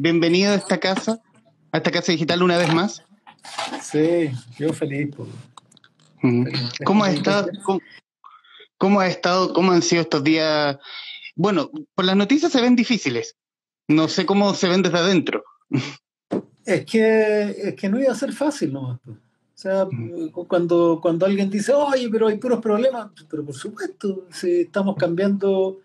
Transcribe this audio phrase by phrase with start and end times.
[0.00, 1.20] bienvenido a esta casa,
[1.72, 3.04] a esta casa digital una vez más.
[3.82, 5.14] Sí, yo feliz.
[6.84, 7.48] ¿Cómo ha estado?
[8.78, 9.52] Cómo, ha estado?
[9.52, 10.78] ¿Cómo han sido estos días?
[11.36, 13.36] Bueno, por las noticias se ven difíciles.
[13.88, 15.44] No sé cómo se ven desde adentro.
[16.64, 19.00] Es que, es que no iba a ser fácil nomás.
[19.06, 19.16] O
[19.54, 19.86] sea,
[20.48, 25.80] cuando, cuando alguien dice, oye, pero hay puros problemas, pero por supuesto, si estamos cambiando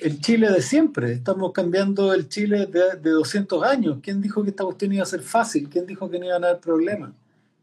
[0.00, 3.98] el Chile de siempre, estamos cambiando el Chile de, de 200 años.
[4.02, 5.68] ¿Quién dijo que esta cuestión iba a ser fácil?
[5.68, 7.12] ¿Quién dijo que no iban a haber problemas?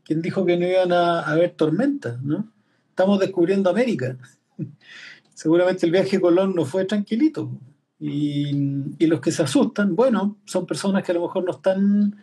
[0.04, 2.22] ¿Quién dijo que no iban a, haber tormentas?
[2.22, 2.48] ¿no?
[2.90, 4.18] Estamos descubriendo América.
[5.34, 7.52] Seguramente el viaje a Colón no fue tranquilito.
[8.00, 12.16] Y, los que se asustan, bueno, son personas que a lo mejor no están,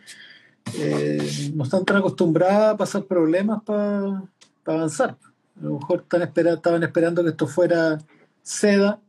[0.79, 4.23] eh, no están tan acostumbradas a pasar problemas para
[4.65, 5.17] avanzar.
[5.59, 7.99] A lo mejor están estaban esperando que esto fuera
[8.41, 8.99] seda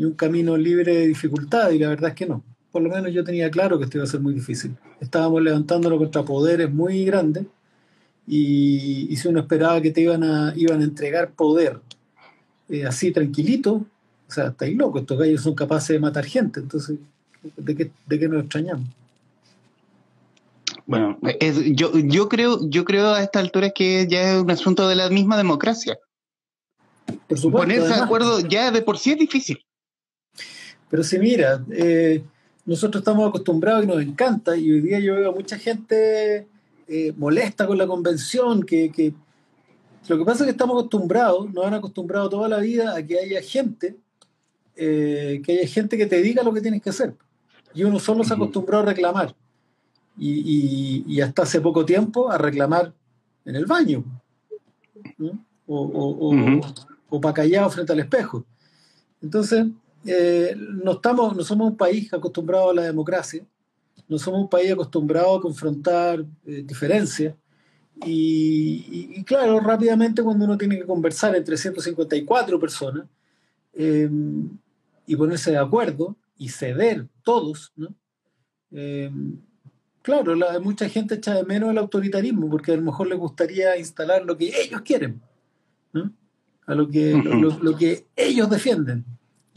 [0.00, 2.42] y un camino libre de dificultad, y la verdad es que no.
[2.72, 4.74] Por lo menos yo tenía claro que esto iba a ser muy difícil.
[4.98, 7.44] Estábamos levantándonos contra poderes muy grandes
[8.26, 11.80] y, si uno esperaba que te iban a, iban a entregar poder
[12.70, 13.72] eh, así tranquilito,
[14.26, 16.96] o sea, estáis locos, estos gallos son capaces de matar gente, entonces,
[17.58, 18.88] ¿de qué, de qué nos extrañamos?
[20.86, 21.18] Bueno,
[21.74, 25.10] yo, yo, creo, yo creo a esta altura que ya es un asunto de la
[25.10, 25.98] misma democracia.
[27.28, 29.62] Por supuesto, Ponerse de acuerdo ya de por sí es difícil.
[30.90, 32.22] Pero si mira, eh,
[32.66, 36.48] nosotros estamos acostumbrados y nos encanta, y hoy día yo veo a mucha gente
[36.88, 39.14] eh, molesta con la convención, que,
[40.08, 43.18] lo que pasa es que estamos acostumbrados, nos han acostumbrado toda la vida a que
[43.18, 43.96] haya gente,
[44.74, 47.14] eh, que haya gente que te diga lo que tienes que hacer.
[47.72, 49.34] Y uno solo se acostumbró a reclamar.
[50.18, 52.92] Y, hasta hace poco tiempo a reclamar
[53.44, 54.04] en el baño.
[55.66, 56.60] O,
[57.08, 58.44] o, para callado frente al espejo.
[59.22, 59.66] Entonces,
[60.04, 63.44] eh, no, estamos, no somos un país acostumbrado a la democracia
[64.10, 67.34] no somos un país acostumbrado a confrontar eh, diferencias.
[68.04, 73.06] Y, claro, rápidamente cuando uno tiene que conversar entre 154 personas
[73.72, 74.48] em,
[75.06, 77.94] y ponerse de acuerdo y ceder todos, ¿no?
[78.72, 79.38] Em,
[80.02, 83.76] claro, la, mucha gente echa de menos el autoritarismo porque a lo mejor les gustaría
[83.76, 85.20] instalar lo que ellos quieren,
[85.92, 86.10] ¿no?
[86.66, 89.04] a lo que, lo, que ellos defienden.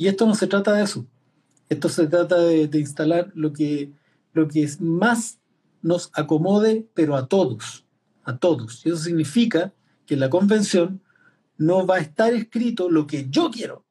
[0.04, 1.06] Y esto no se trata de eso.
[1.70, 3.92] Esto se trata de instalar lo que
[4.34, 5.40] lo que más
[5.82, 7.86] nos acomode, pero a todos,
[8.24, 8.86] a todos.
[8.86, 9.74] Y eso significa
[10.06, 11.02] que en la convención
[11.58, 13.86] no va a estar escrito lo que yo quiero,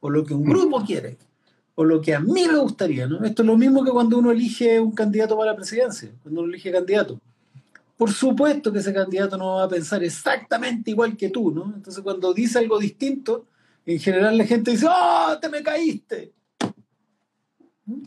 [0.00, 1.16] o lo que un grupo quiere,
[1.74, 3.06] o lo que a mí me gustaría.
[3.06, 3.24] ¿no?
[3.24, 6.50] Esto es lo mismo que cuando uno elige un candidato para la presidencia, cuando uno
[6.50, 7.20] elige candidato.
[7.96, 11.72] Por supuesto que ese candidato no va a pensar exactamente igual que tú, ¿no?
[11.74, 13.46] Entonces cuando dice algo distinto,
[13.94, 16.32] en general la gente dice, ¡oh, te me caíste!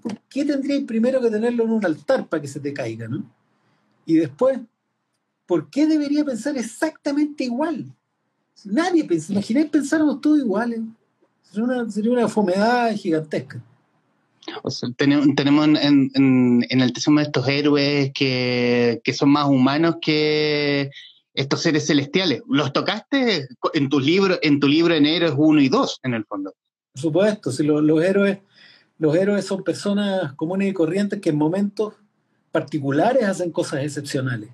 [0.01, 3.23] ¿Por qué tendríais primero que tenerlo en un altar para que se te caiga, no?
[4.05, 4.59] Y después,
[5.47, 7.91] ¿por qué debería pensar exactamente igual?
[8.63, 10.81] Nadie piensa, imagináis pensáramos todos iguales.
[11.41, 13.63] Sería una, sería una fomedad gigantesca.
[14.67, 15.25] Sea, tenemos,
[15.65, 20.91] en, en, en, el tema estos héroes que, que, son más humanos que
[21.33, 22.41] estos seres celestiales.
[22.47, 26.25] ¿Los tocaste en tu libro, en tu libro en Héroes 1 y 2, en el
[26.25, 26.53] fondo?
[26.93, 28.39] Por supuesto, si los héroes
[29.01, 31.95] los héroes son personas comunes y corrientes que en momentos
[32.51, 34.51] particulares hacen cosas excepcionales.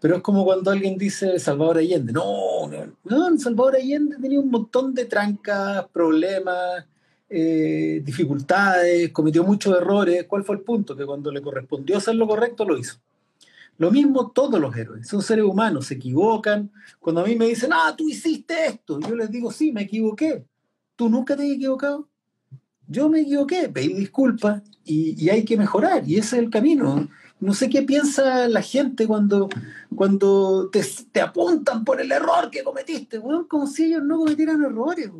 [0.00, 2.12] Pero es como cuando alguien dice Salvador Allende.
[2.12, 6.86] No, no, Salvador Allende tenía un montón de trancas, problemas,
[7.28, 10.26] eh, dificultades, cometió muchos errores.
[10.28, 10.94] ¿Cuál fue el punto?
[10.94, 12.98] Que cuando le correspondió hacer lo correcto, lo hizo.
[13.78, 16.70] Lo mismo todos los héroes, son seres humanos, se equivocan.
[16.98, 20.44] Cuando a mí me dicen, ah, tú hiciste esto, yo les digo, sí, me equivoqué.
[20.96, 22.08] ¿Tú nunca te has equivocado?
[22.88, 27.08] yo me equivoqué, pedí disculpas y, hay que mejorar, y ese es el camino.
[27.40, 29.48] No sé qué piensa la gente cuando,
[29.94, 35.10] cuando te, te apuntan por el error que cometiste, como si ellos no cometieran errores,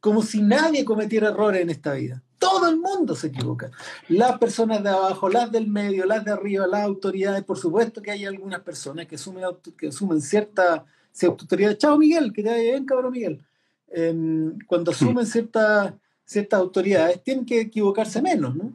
[0.00, 2.22] como si nadie cometiera errores en esta vida.
[2.38, 3.70] Todo el mundo se equivoca.
[4.08, 7.44] Las personas de abajo, las del medio, las de arriba, las autoridades.
[7.44, 9.44] Por supuesto que hay algunas personas que asumen,
[9.78, 11.76] que asumen cierta, cierta autoridad.
[11.78, 13.42] Chao, Miguel, que te vaya bien, cabrón Miguel.
[13.88, 15.96] Em, cuando asumen cierta
[16.26, 18.72] ciertas autoridades tienen que equivocarse menos, ¿no?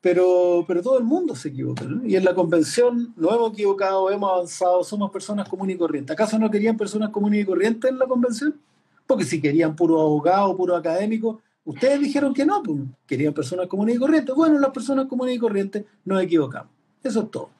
[0.00, 2.04] Pero, pero todo el mundo se equivoca, ¿no?
[2.04, 6.12] Y en la convención no hemos equivocado, hemos avanzado, somos personas comunes y corrientes.
[6.12, 8.60] ¿Acaso no querían personas comunes y corrientes en la convención?
[9.06, 13.96] Porque si querían puro abogado, puro académico, ustedes dijeron que no, pues, querían personas comunes
[13.96, 14.34] y corrientes.
[14.34, 16.72] Bueno, las personas comunes y corrientes nos equivocamos.
[17.02, 17.50] Eso es todo.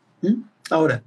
[0.70, 1.02] Ahora,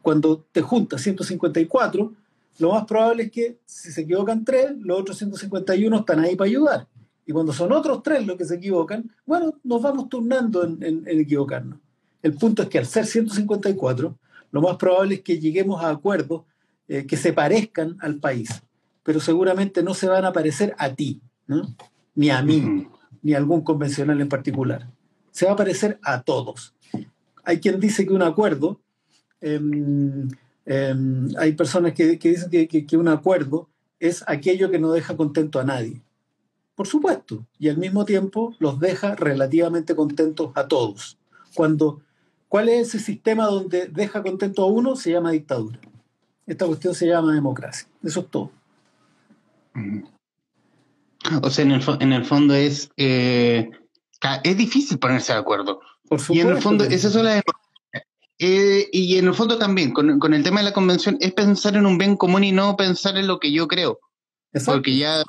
[0.00, 2.12] cuando te juntas 154,
[2.58, 6.48] lo más probable es que si se equivocan tres, los otros 151 están ahí para
[6.48, 6.86] ayudar
[7.26, 11.78] Y cuando son otros tres los que se equivocan, bueno, nos vamos turnando en, equivocarnos.
[12.22, 14.16] El punto es que al ser 154,
[14.50, 16.42] lo más probable es que lleguemos a acuerdos
[16.88, 18.62] eh, que se parezcan al país,
[19.02, 21.20] pero seguramente no se van a parecer a ti,
[22.14, 22.88] ni a mí,
[23.22, 24.88] ni a algún convencional en particular.
[25.30, 26.74] Se va a parecer a todos.
[27.44, 28.80] Hay quien dice que un acuerdo,
[29.40, 30.28] em,
[30.66, 33.68] em, hay personas que, dicen que un acuerdo
[33.98, 36.02] es aquello que no deja contento a nadie
[36.74, 41.18] por supuesto, y al mismo tiempo los deja relativamente contentos a todos.
[41.54, 42.02] Cuando,
[42.48, 44.96] ¿Cuál es ese sistema donde deja contento a uno?
[44.96, 45.78] Se llama dictadura.
[46.46, 47.88] Esta cuestión se llama democracia.
[48.02, 48.50] Eso es todo.
[51.42, 53.70] O sea, en el, en el fondo es, eh,
[54.44, 55.80] es difícil ponerse de acuerdo.
[56.08, 56.34] Por supuesto.
[56.34, 57.42] Y en el fondo, es eso la
[58.44, 61.76] eh, y en el fondo también, con, con, el tema de la convención, es pensar
[61.76, 64.00] en un bien común y no pensar en lo que yo creo.
[64.66, 65.22] Porque ya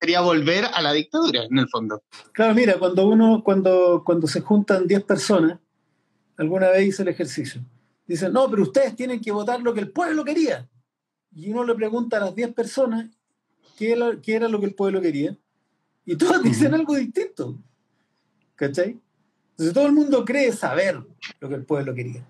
[0.00, 2.02] sería volver a la dictadura, en el fondo.
[2.32, 5.58] Claro, mira, cuando uno, cuando, cuando se juntan 10 personas,
[6.36, 7.60] alguna vez hice el ejercicio,
[8.06, 10.68] dicen, no, pero ustedes tienen que votar lo que el pueblo quería.
[11.34, 13.10] Y uno le pregunta a las 10 personas
[13.78, 15.36] qué era, qué era lo que el pueblo quería,
[16.04, 17.58] y todos dicen algo distinto.
[18.56, 18.98] ¿Cachai?
[19.50, 21.00] Entonces todo el mundo cree saber
[21.40, 22.24] lo que el pueblo quería.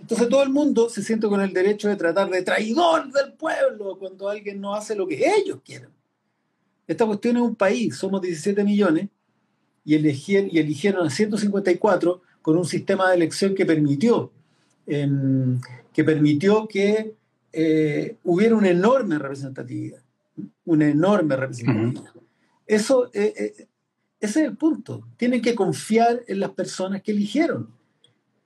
[0.00, 3.98] Entonces todo el mundo se siente con el derecho de tratar de traidor del pueblo
[3.98, 5.90] cuando alguien no hace lo que ellos quieren.
[6.86, 9.08] Esta cuestión es un país, somos 17 millones
[9.84, 14.32] y, eligieron, y eligieron a 154 con un sistema de elección que permitió,
[14.86, 15.60] em,
[15.92, 17.14] que, permitió que
[17.52, 20.02] eh, hubiera una enorme representatividad,
[20.70, 22.12] una enorme representatividad.
[22.64, 23.68] Eso, eh, eh,
[24.20, 25.04] ese es el punto.
[25.16, 27.74] Tienen que confiar en las personas que eligieron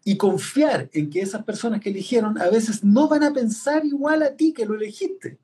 [0.05, 4.23] y confiar en que esas personas que eligieron a veces no van a pensar igual
[4.23, 5.38] a ti que lo elegiste.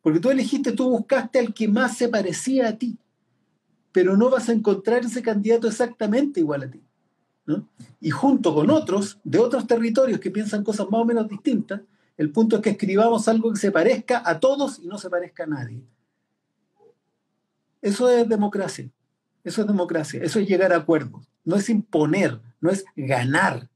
[0.00, 2.96] Porque tú elegiste, tú buscaste al que más se parecía a ti,
[3.90, 6.80] pero no vas a encontrar ese candidato exactamente igual a ti.
[8.00, 11.80] Y junto con otros de otros territorios que piensan cosas más o menos distintas,
[12.16, 15.42] el punto es que escribamos algo que se parezca a todos y no se parezca
[15.42, 15.82] a nadie.
[17.82, 18.88] Eso es democracia.
[19.44, 20.20] Eso es democracia.
[20.22, 21.26] Eso es llegar a acuerdos.
[21.44, 23.68] No es imponer, no es ganar.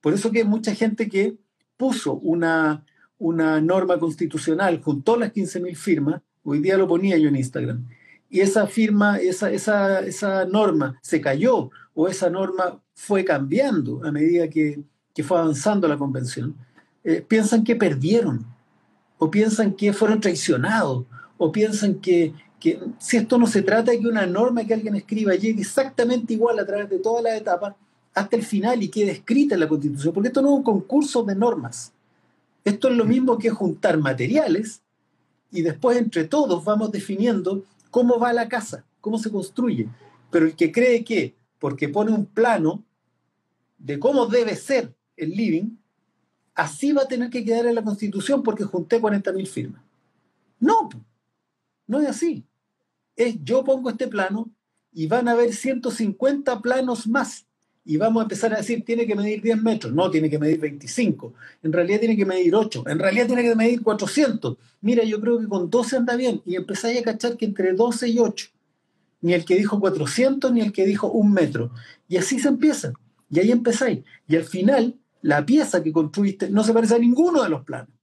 [0.00, 1.36] Por eso que mucha gente que
[1.76, 2.84] puso una,
[3.18, 7.86] una norma constitucional, juntó las 15.000 firmas, hoy día lo ponía yo en Instagram,
[8.30, 14.12] y esa firma, esa, esa, esa norma se cayó o esa norma fue cambiando a
[14.12, 14.82] medida que,
[15.14, 16.54] que fue avanzando la convención,
[17.04, 18.46] eh, piensan que perdieron,
[19.18, 21.06] o piensan que fueron traicionados,
[21.38, 24.96] o piensan que, que si esto no se trata de que una norma que alguien
[24.96, 27.74] escriba llegue exactamente igual a través de todas las etapas,
[28.14, 31.22] hasta el final y quede escrita en la Constitución, porque esto no es un concurso
[31.22, 31.92] de normas.
[32.64, 34.82] Esto es lo mismo que juntar materiales
[35.50, 39.88] y después entre todos vamos definiendo cómo va la casa, cómo se construye.
[40.30, 42.82] Pero el que cree que, porque pone un plano
[43.78, 45.76] de cómo debe ser el living,
[46.54, 49.82] así va a tener que quedar en la Constitución porque junté 40.000 firmas.
[50.60, 50.88] No,
[51.86, 52.44] no es así.
[53.18, 54.50] Es yo pongo este plano
[54.92, 57.44] y van a haber 150 planos más
[57.88, 60.60] y vamos a empezar a decir, tiene que medir 10 metros, no, tiene que medir
[60.60, 61.32] 25,
[61.62, 64.58] en realidad tiene que medir 8, en realidad tiene que medir 400.
[64.82, 68.08] Mira, yo creo que con 12 anda bien, y empezáis a cachar que entre 12
[68.08, 68.48] y 8,
[69.22, 71.70] ni el que dijo 400, ni el que dijo un metro.
[72.08, 72.92] Y así se empieza,
[73.30, 74.00] y ahí empezáis.
[74.26, 77.94] Y al final, la pieza que construiste no se parece a ninguno de los planos,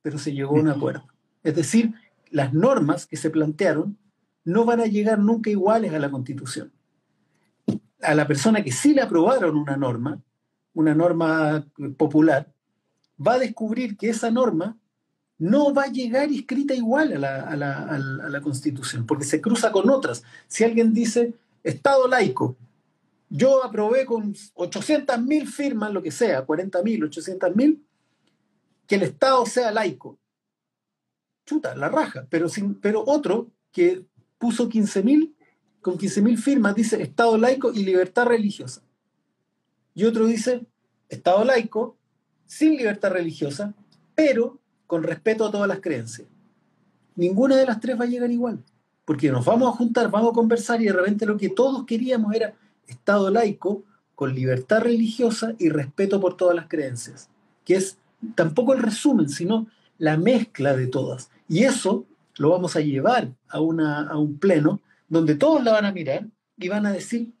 [0.00, 1.04] pero se llegó a un acuerdo.
[1.42, 1.92] Es decir,
[2.30, 3.98] las normas que se plantearon
[4.44, 6.72] no van a llegar nunca iguales a la Constitución
[8.02, 10.20] a la persona que sí le aprobaron una norma,
[10.74, 11.66] una norma
[11.96, 12.52] popular,
[13.24, 14.78] va a descubrir que esa norma
[15.38, 20.22] no va a llegar escrita igual a la, Constitución, porque se cruza con otras.
[20.48, 22.56] Si alguien dice Estado laico,
[23.28, 27.80] yo aprobé con 800.000 firmas, lo que sea, 40.000, 800.000,
[28.86, 30.18] que el Estado sea laico.
[31.46, 32.26] Chuta, la raja.
[32.28, 34.04] Pero, sin, pero otro que
[34.40, 35.34] puso 15.000
[35.80, 38.82] con 15.000 firmas dice Estado laico y libertad religiosa.
[39.94, 40.66] Y otro dice
[41.08, 41.96] Estado laico
[42.46, 43.74] sin libertad religiosa,
[44.14, 46.26] pero con respeto a todas las creencias.
[47.14, 48.64] Ninguna de las tres va a llegar igual,
[49.04, 52.34] porque nos vamos a juntar, vamos a conversar y de repente lo que todos queríamos
[52.34, 52.54] era
[52.86, 57.28] Estado laico con libertad religiosa y respeto por todas las creencias,
[57.64, 57.98] que es
[58.34, 59.66] tampoco el resumen, sino
[59.98, 61.30] la mezcla de todas.
[61.48, 62.04] Y eso
[62.40, 64.80] lo vamos a llevar a, una, a un pleno
[65.10, 67.34] donde todos la van a mirar y van a decir,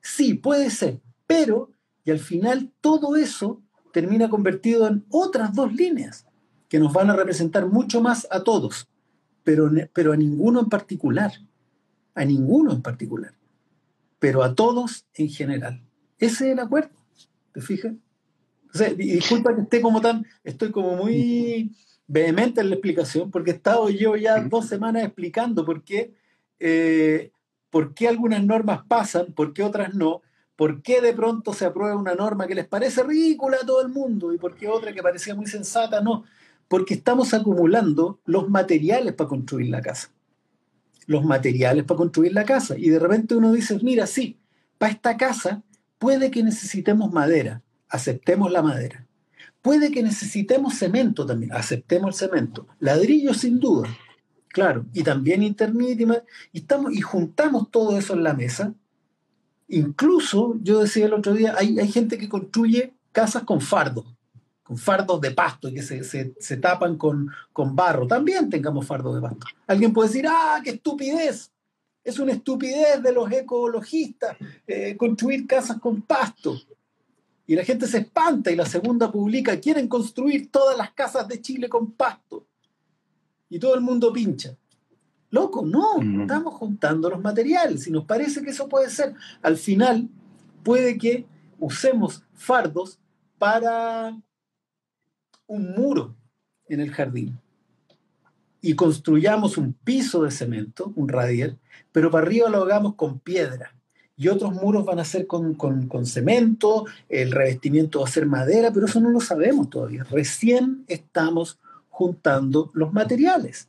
[0.00, 1.70] sí, puede ser, pero,
[2.02, 3.60] y al final todo eso
[3.92, 6.24] termina convertido en otras dos líneas
[6.70, 8.88] que nos van a representar mucho más a todos,
[9.42, 11.32] pero, pero a ninguno en particular.
[12.14, 13.34] a ninguno en particular,
[14.18, 15.82] pero a todos en general.
[16.18, 16.96] Ese es el acuerdo,
[17.52, 17.92] ¿te fijas?
[18.96, 23.88] disculpa que esté como tan, estoy como muy vehemente en la explicación, porque he estado
[23.90, 26.14] yo ya dos semanas explicando por qué,
[26.60, 27.32] eh,
[27.70, 30.22] por qué algunas normas pasan, por qué otras no,
[30.56, 33.88] por qué de pronto se aprueba una norma que les parece ridícula a todo el
[33.88, 36.24] mundo y por qué otra que parecía muy sensata no.
[36.68, 40.10] Porque estamos acumulando los materiales para construir la casa.
[41.06, 42.78] Los materiales para construir la casa.
[42.78, 44.38] Y de repente uno dice, mira, sí,
[44.78, 45.62] para esta casa
[45.98, 49.03] puede que necesitemos madera, aceptemos la madera.
[49.64, 52.66] Puede que necesitemos cemento también, aceptemos el cemento.
[52.80, 53.88] Ladrillo sin duda,
[54.48, 55.98] claro, y también internet
[56.52, 58.74] y, estamos, y juntamos todo eso en la mesa.
[59.68, 64.04] Incluso, yo decía el otro día, hay, hay gente que construye casas con fardos,
[64.62, 68.06] con fardos de pasto que se, se, tapan con, con barro.
[68.06, 69.46] También tengamos fardos de pasto.
[69.66, 71.50] Alguien puede decir, ah, qué estupidez.
[72.04, 76.54] Es una estupidez de los ecologistas eh, construir casas con pasto.
[77.46, 81.40] Y la gente se espanta y la segunda publica, quieren construir todas las casas de
[81.40, 82.46] Chile con pasto.
[83.50, 84.56] Y todo el mundo pincha.
[85.30, 89.14] Loco, no, estamos juntando los materiales y nos parece que eso puede ser.
[89.42, 90.08] Al final,
[90.62, 91.26] puede que
[91.58, 92.98] usemos fardos
[93.36, 94.16] para
[95.46, 96.14] un muro
[96.68, 97.38] en el jardín
[98.60, 101.58] y construyamos un piso de cemento, un radial,
[101.92, 103.74] pero para arriba lo hagamos con piedra
[104.16, 105.56] y otros muros van a ser con,
[106.06, 110.04] cemento, el revestimiento va a ser madera, pero eso no lo sabemos todavía.
[110.04, 113.68] Recién estamos juntando los materiales.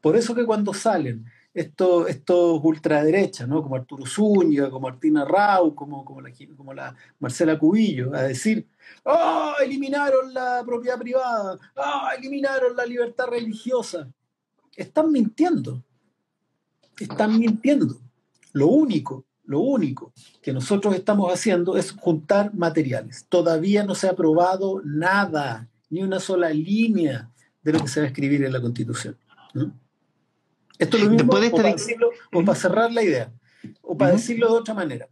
[0.00, 3.62] Por eso que cuando salen estos, estos ultraderechas, ¿no?
[3.62, 8.66] como Arturo Zúñiga, como Martina Rau, como, como, la, como la Marcela Cubillo, a decir,
[9.04, 11.58] ¡ah, eliminaron la propiedad privada!
[11.76, 14.08] ¡ah, eliminaron la libertad religiosa!
[14.76, 15.80] Están mintiendo.
[16.98, 17.96] Están mintiendo.
[18.52, 23.26] Lo único lo único que nosotros estamos haciendo es juntar materiales.
[23.28, 27.30] Todavía no se ha aprobado nada, ni una sola línea
[27.62, 29.16] de lo que se va a escribir en la Constitución.
[30.78, 33.32] Esto es lo mismo, o para, decirlo, o para, cerrar la idea,
[33.82, 35.08] o para decirlo de otra manera.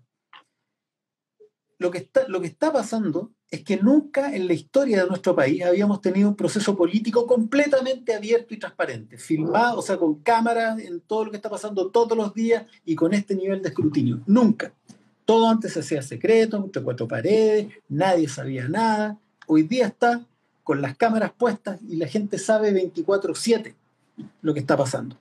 [1.78, 5.36] Lo que, está, lo que está pasando es que nunca en la historia de nuestro
[5.36, 10.80] país habíamos tenido un proceso político completamente abierto y transparente, filmado, o sea, con cámaras
[10.80, 14.22] en todo lo que está pasando todos los días y con este nivel de escrutinio.
[14.24, 14.72] Nunca.
[15.26, 19.18] Todo antes se hacía secreto, entre cuatro paredes, nadie sabía nada.
[19.46, 20.24] Hoy día está
[20.64, 23.74] con las cámaras puestas y la gente sabe 24/7
[24.40, 25.18] lo que está pasando.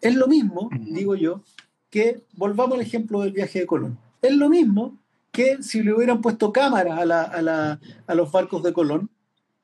[0.00, 1.42] Es lo mismo, digo yo,
[1.90, 3.98] que volvamos al ejemplo del viaje de Colón.
[4.22, 4.96] Es lo mismo
[5.38, 9.08] que si le hubieran puesto cámaras a, los barcos de Colón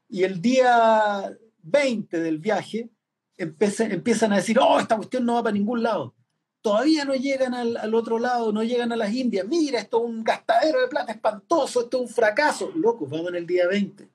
[0.09, 2.91] y el día 20 del viaje
[3.37, 6.15] empiezan a decir, oh, esta cuestión no va para ningún lado.
[6.61, 9.49] Todavía no llegan al, otro lado, no llegan a las Indias.
[9.49, 12.71] Mira, esto es un gastadero de plata espantoso, esto es un fracaso.
[12.77, 14.09] Loco, vamos en el día 20.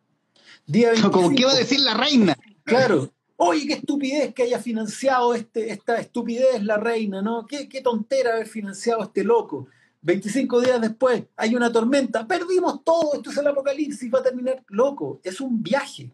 [0.65, 2.37] Día Como que iba a decir la reina.
[2.63, 3.11] Claro.
[3.35, 7.45] Oye, qué estupidez que haya financiado este, esta estupidez la reina, ¿no?
[7.45, 9.67] Qué, qué tontera haber financiado a este loco.
[10.01, 14.63] 25 días después hay una tormenta, perdimos todo, esto es el apocalipsis, va a terminar
[14.67, 15.19] loco.
[15.23, 16.13] Es un viaje.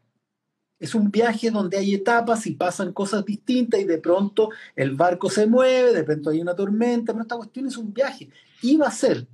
[0.79, 5.29] Es un viaje donde hay etapas y pasan cosas distintas y de pronto el barco
[5.29, 8.29] se mueve, de pronto hay una tormenta, pero esta cuestión es un viaje.
[8.61, 9.27] ¿Iba a ser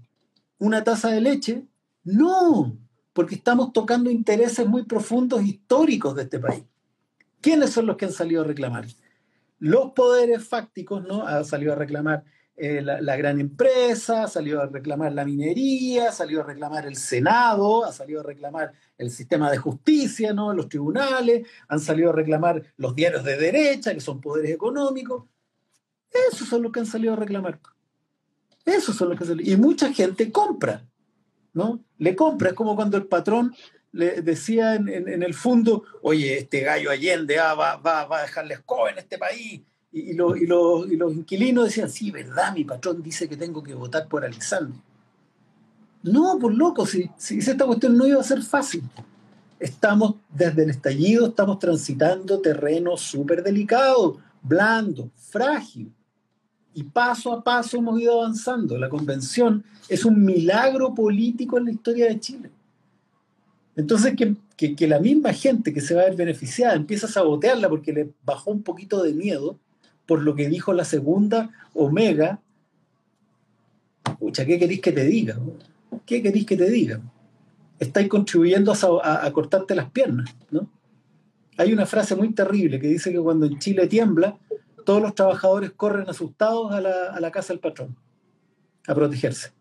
[0.59, 1.65] una taza de leche?
[2.03, 2.77] No,
[3.13, 6.63] porque estamos tocando intereses muy profundos históricos de este país.
[7.41, 8.85] ¿Quiénes son los que han salido a reclamar?
[9.57, 11.25] Los poderes fácticos, ¿no?
[11.25, 12.23] Han salido a reclamar
[12.63, 17.91] eh, la, gran empresa, salió a reclamar la minería, salió a reclamar el Senado, ha
[17.91, 20.53] salido a reclamar el sistema de justicia, ¿no?
[20.53, 25.25] los tribunales, han salido a reclamar los diarios de derecha, que son poderes económicos.
[26.29, 27.59] Esos son los que han salido a reclamar.
[28.63, 29.51] Esos son los que han salido.
[29.51, 30.85] Y mucha gente compra,
[31.53, 31.83] ¿no?
[31.97, 33.55] Le compra, es como cuando el patrón
[33.91, 38.91] le decía en, el fondo, oye, este gallo Allende ah, va, va, a dejarle escoba
[38.91, 43.73] en este país, y, los inquilinos decían, sí, verdad, mi patrón dice que tengo que
[43.73, 44.79] votar por Alexander.
[46.03, 48.83] No, por loco, si, si esta cuestión no iba a ser fácil.
[49.59, 55.91] Estamos, desde el estallido, estamos transitando terreno súper delicado, blando, frágil.
[56.73, 58.77] Y paso a paso hemos ido avanzando.
[58.77, 62.49] La convención es un milagro político en la historia de Chile.
[63.75, 67.69] Entonces, que, que, la misma gente que se va a ver beneficiada empieza a sabotearla
[67.69, 69.57] porque le bajó un poquito de miedo,
[70.11, 72.41] por lo que dijo la segunda Omega,
[74.19, 75.39] pucha, ¿qué queréis que te diga?
[76.05, 76.99] ¿Qué queréis que te diga?
[77.79, 80.69] Estáis contribuyendo a, cortarte las piernas, ¿no?
[81.55, 84.37] Hay una frase muy terrible que dice que cuando en Chile tiembla,
[84.85, 87.95] todos los trabajadores corren asustados a la, a la casa del patrón,
[88.87, 89.53] a protegerse.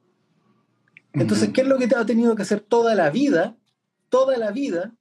[1.13, 3.57] Entonces, ¿qué es lo que ha tenido que hacer toda la vida?
[4.09, 4.97] Toda la vida.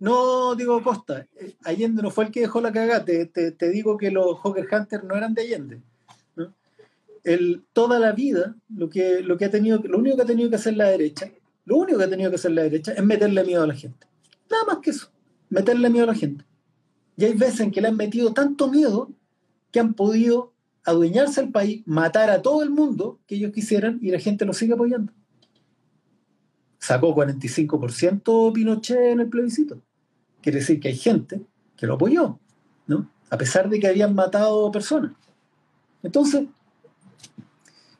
[0.00, 1.26] No digo Costa,
[1.62, 5.04] Allende no fue el que dejó la cagada, te, te, digo que los Hawker Hunters
[5.04, 5.82] no eran de Allende.
[7.74, 10.56] Toda la vida, lo, que, lo, que ha tenido, lo único que ha tenido que
[10.56, 11.30] hacer la derecha,
[11.66, 14.06] lo único que ha tenido que hacer la derecha es meterle miedo a la gente.
[14.50, 15.10] Nada más que eso,
[15.50, 16.46] meterle miedo a la gente.
[17.18, 19.10] Y hay veces en que le han metido tanto miedo
[19.70, 24.10] que han podido adueñarse al país, matar a todo el mundo que ellos quisieran y
[24.10, 25.12] la gente lo sigue apoyando.
[26.78, 29.82] Sacó 45% Pinochet en el plebiscito.
[30.42, 31.40] Quiere decir que hay gente
[31.76, 32.38] que lo apoyó,
[32.86, 33.10] ¿no?
[33.30, 35.12] A pesar de que habían matado personas.
[36.02, 36.46] Entonces,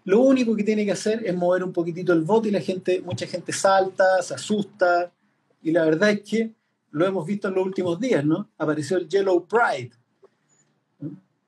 [0.05, 3.01] lo único que tiene que hacer es mover un poquitito el voto y la gente,
[3.03, 5.13] mucha gente salta, se asusta.
[5.63, 6.55] Y la verdad es que
[6.91, 8.51] lo hemos visto en los últimos días, ¿no?
[8.59, 9.93] Apareció el Yellow Pride,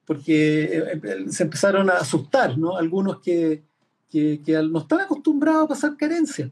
[0.05, 2.77] porque eh, eh, se empezaron a asustar, ¿no?
[2.77, 3.63] Algunos que,
[4.09, 6.51] que, no están acostumbrados a pasar carencias.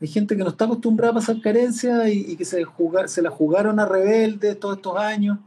[0.00, 2.64] Hay gente que no está acostumbrada a pasar carencias y, que se,
[3.06, 5.38] se la jugaron a rebeldes todos estos años,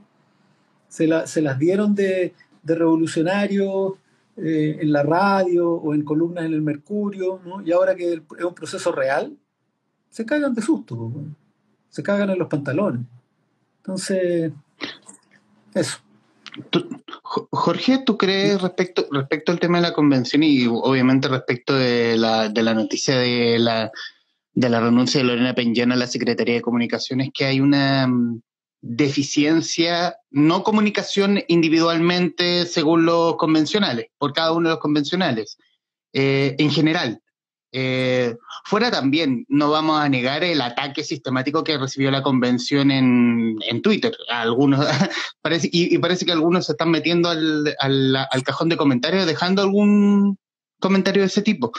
[0.87, 3.93] se, se las dieron de, de revolucionarios
[4.37, 7.61] eh, en la radio o en columnas en el Mercurio, ¿no?
[7.61, 9.37] y ahora que es un proceso real,
[10.09, 11.11] se cagan de susto,
[11.89, 13.01] se cagan en los pantalones.
[13.77, 14.51] Entonces,
[15.73, 15.97] eso.
[17.21, 22.49] Jorge, ¿tú crees respecto, respecto al tema de la convención y obviamente respecto de la,
[22.49, 23.91] de la noticia de la,
[24.53, 28.41] de la renuncia de Lorena Peñana a la Secretaría de Comunicaciones que hay una mm,
[28.81, 35.57] deficiencia, no comunicación individualmente según los convencionales, por cada uno de los convencionales,
[36.13, 37.19] eh, en general?
[37.75, 43.81] Eh, fuera también, no vamos a negar el ataque sistemático que recibió la convención en,
[43.81, 44.15] Twitter.
[44.29, 44.85] Algunos
[45.41, 47.75] parece, y, parece que algunos se están metiendo al,
[48.45, 50.37] cajón de comentarios, dejando algún
[50.79, 51.71] comentario de ese tipo.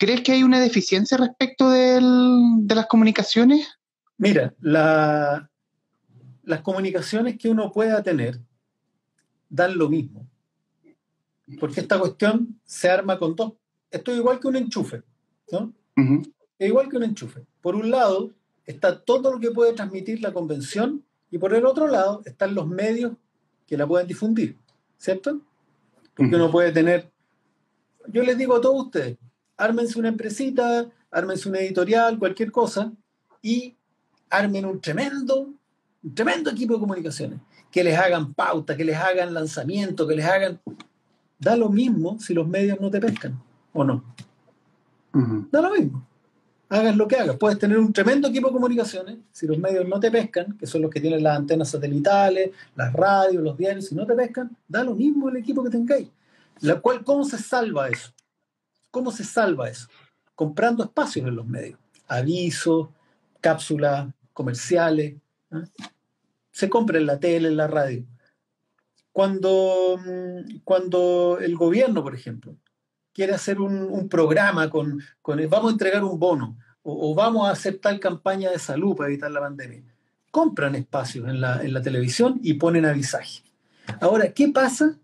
[0.00, 3.68] ¿Crees que hay una deficiencia respecto de las comunicaciones?
[4.16, 5.42] Mira, las
[6.62, 8.40] comunicaciones que uno pueda tener
[9.50, 10.26] dan lo mismo.
[11.60, 13.52] Porque esta cuestión se arma con dos.
[13.90, 15.02] Esto es igual que un enchufe.
[15.52, 15.74] ¿no?
[16.58, 17.44] Es igual que un enchufe.
[17.60, 18.30] Por un lado
[18.64, 22.66] está todo lo que puede transmitir la convención y por el otro lado están los
[22.66, 23.12] medios
[23.66, 24.56] que la pueden difundir,
[24.96, 25.42] ¿cierto?
[26.14, 27.10] Porque uno puede tener,
[28.08, 29.18] yo les digo a todos ustedes,
[29.60, 32.92] ármense una empresita, ármense una editorial, cualquier cosa,
[33.42, 33.76] y
[34.30, 35.52] armen un tremendo,
[36.02, 40.24] un tremendo equipo de comunicaciones, que les hagan pauta, que les hagan lanzamiento, que les
[40.24, 40.60] hagan...
[41.38, 43.40] Da lo mismo si los medios no te pescan,
[43.72, 44.04] ¿o no?
[45.50, 46.06] Da lo mismo.
[46.68, 47.36] Hagas lo que hagas.
[47.36, 49.18] Puedes tener un tremendo equipo de comunicaciones.
[49.32, 52.92] Si los medios no te pescan, que son los que tienen las antenas satelitales, las
[52.92, 56.08] radios, los diarios, si no te pescan, da lo mismo el equipo que tengáis.
[56.60, 58.12] La cual, ¿Cómo se salva eso?
[58.90, 59.88] ¿Cómo se salva eso?
[60.34, 61.78] Comprando espacios en los medios.
[62.08, 62.88] Avisos,
[63.40, 65.16] cápsulas comerciales.
[65.50, 65.64] ¿ah?
[66.50, 68.04] Se compra en la tele, en la radio.
[69.12, 72.56] Cuando, mm, cuando el gobierno, por ejemplo,
[73.12, 77.78] quiere hacer un, programa con, con, vamos a entregar un bono o, vamos a hacer
[77.78, 79.82] tal campaña de salud para evitar la pandemia.
[80.30, 83.42] Compran espacios en la, en la televisión y ponen avisaje.
[84.00, 84.96] Ahora, ¿qué pasa?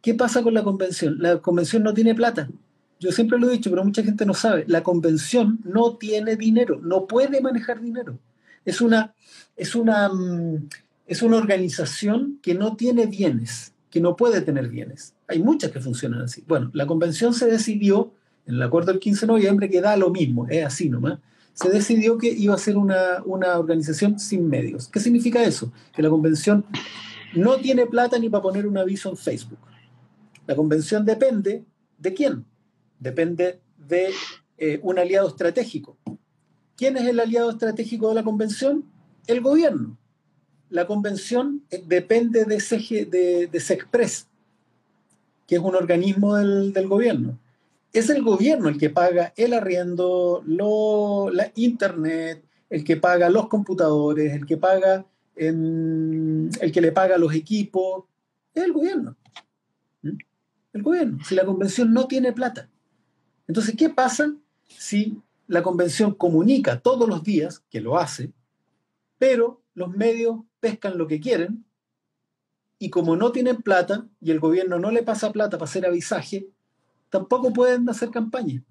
[0.00, 1.16] ¿Qué pasa con la convención?
[1.18, 2.48] La convención no tiene plata.
[3.00, 4.64] Yo siempre lo he dicho, pero mucha gente no sabe.
[4.66, 8.18] La convención no tiene dinero, no puede manejar dinero.
[8.64, 9.14] Es una,
[9.56, 10.68] es una, mm,
[11.06, 15.14] es una organización que no tiene bienes, que no puede tener bienes.
[15.28, 16.44] Hay muchas que funcionan así.
[16.46, 18.12] Bueno, la convención se decidió,
[18.46, 21.18] en el acuerdo del 15 de noviembre, que da lo mismo, es así nomás.
[21.54, 24.88] Se decidió que iba a ser una, una organización sin medios.
[24.88, 25.72] ¿Qué significa eso?
[25.94, 26.64] Que la convención
[27.34, 29.58] no tiene plata ni para poner un aviso en Facebook.
[30.46, 31.64] La convención depende
[31.98, 32.44] de quién?
[32.98, 34.10] Depende de
[34.58, 35.96] eh, un aliado estratégico.
[36.76, 38.84] ¿Quién es el aliado estratégico de la convención?
[39.26, 39.98] El gobierno.
[40.70, 42.56] La convención eh, depende de,
[43.06, 43.60] de, de
[45.46, 47.38] que es un organismo del, gobierno.
[47.92, 54.34] Es el gobierno el que paga el arriendo, la internet, el que paga los computadores,
[54.34, 58.04] el que paga el que le paga los equipos,
[58.52, 59.16] es el gobierno.
[60.02, 60.18] ¿Mm?
[60.72, 61.18] El gobierno.
[61.24, 62.68] Si la convención no tiene plata.
[63.48, 64.32] Entonces, ¿qué pasa
[64.68, 68.30] si la convención comunica todos los días, que lo hace,
[69.18, 71.64] pero los medios pescan lo que quieren
[72.78, 76.46] y como no tienen plata y el gobierno no le pasa plata para hacer avisaje,
[77.10, 78.62] tampoco pueden hacer campaña.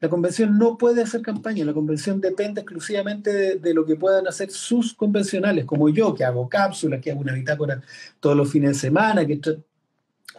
[0.00, 4.50] La convención no puede hacer campaña, la convención depende exclusivamente de, lo que puedan hacer
[4.50, 7.82] sus convencionales, como yo, que hago cápsulas, que hago una bitácora
[8.18, 9.40] todos los fines de semana, que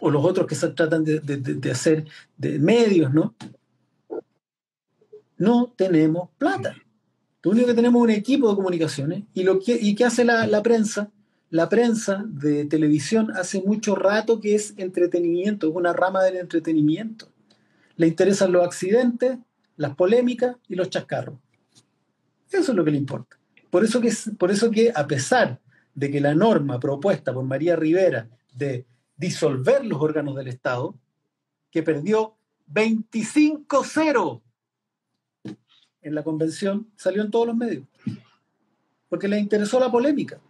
[0.04, 3.36] o los otros que se tratan de, hacer de medios, ¿no?
[5.38, 6.74] No tenemos plata.
[7.44, 10.48] Lo único que tenemos es un equipo de comunicaciones y, lo y ¿qué hace la,
[10.48, 11.12] la prensa?
[11.50, 17.28] La prensa de televisión hace mucho rato que es entretenimiento, es una rama del entretenimiento.
[17.94, 19.38] Le interesan los accidentes,
[19.76, 21.38] las polémicas y los chascarros.
[22.50, 23.38] Eso es lo que le importa.
[23.70, 25.60] Por eso que, por eso que a pesar
[25.94, 28.84] de que la norma propuesta por María Rivera de
[29.22, 30.96] disolver los órganos del Estado,
[31.70, 32.34] que perdió
[32.72, 34.42] 25-0
[36.02, 37.84] en la convención, salió en todos los medios,
[39.08, 40.40] porque les interesó la polémica.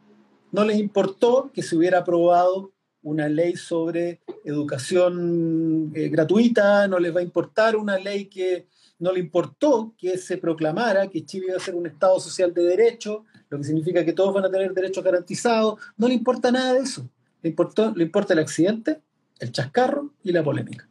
[0.51, 7.15] No les importó que se hubiera aprobado una ley sobre educación eh, gratuita, no les
[7.15, 11.57] va a importar una ley que no le importó que se proclamara que Chile iba
[11.57, 14.73] a ser un Estado social de derecho, lo que significa que todos van a tener
[14.73, 15.79] derechos garantizados.
[15.99, 17.07] No le importa nada de eso.
[17.43, 19.01] Le, importó, le importa el accidente,
[19.39, 20.89] el chascarro y la polémica.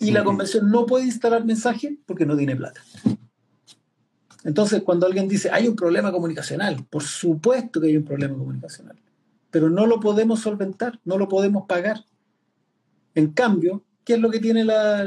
[0.00, 2.80] Y la convención no puede instalar mensaje porque no tiene plata.
[4.44, 8.96] Entonces, cuando alguien dice, hay un problema comunicacional, por supuesto que hay un problema comunicacional,
[9.50, 12.04] pero no lo podemos solventar, no lo podemos pagar.
[13.14, 15.04] En cambio, ¿Qué es lo que tiene la,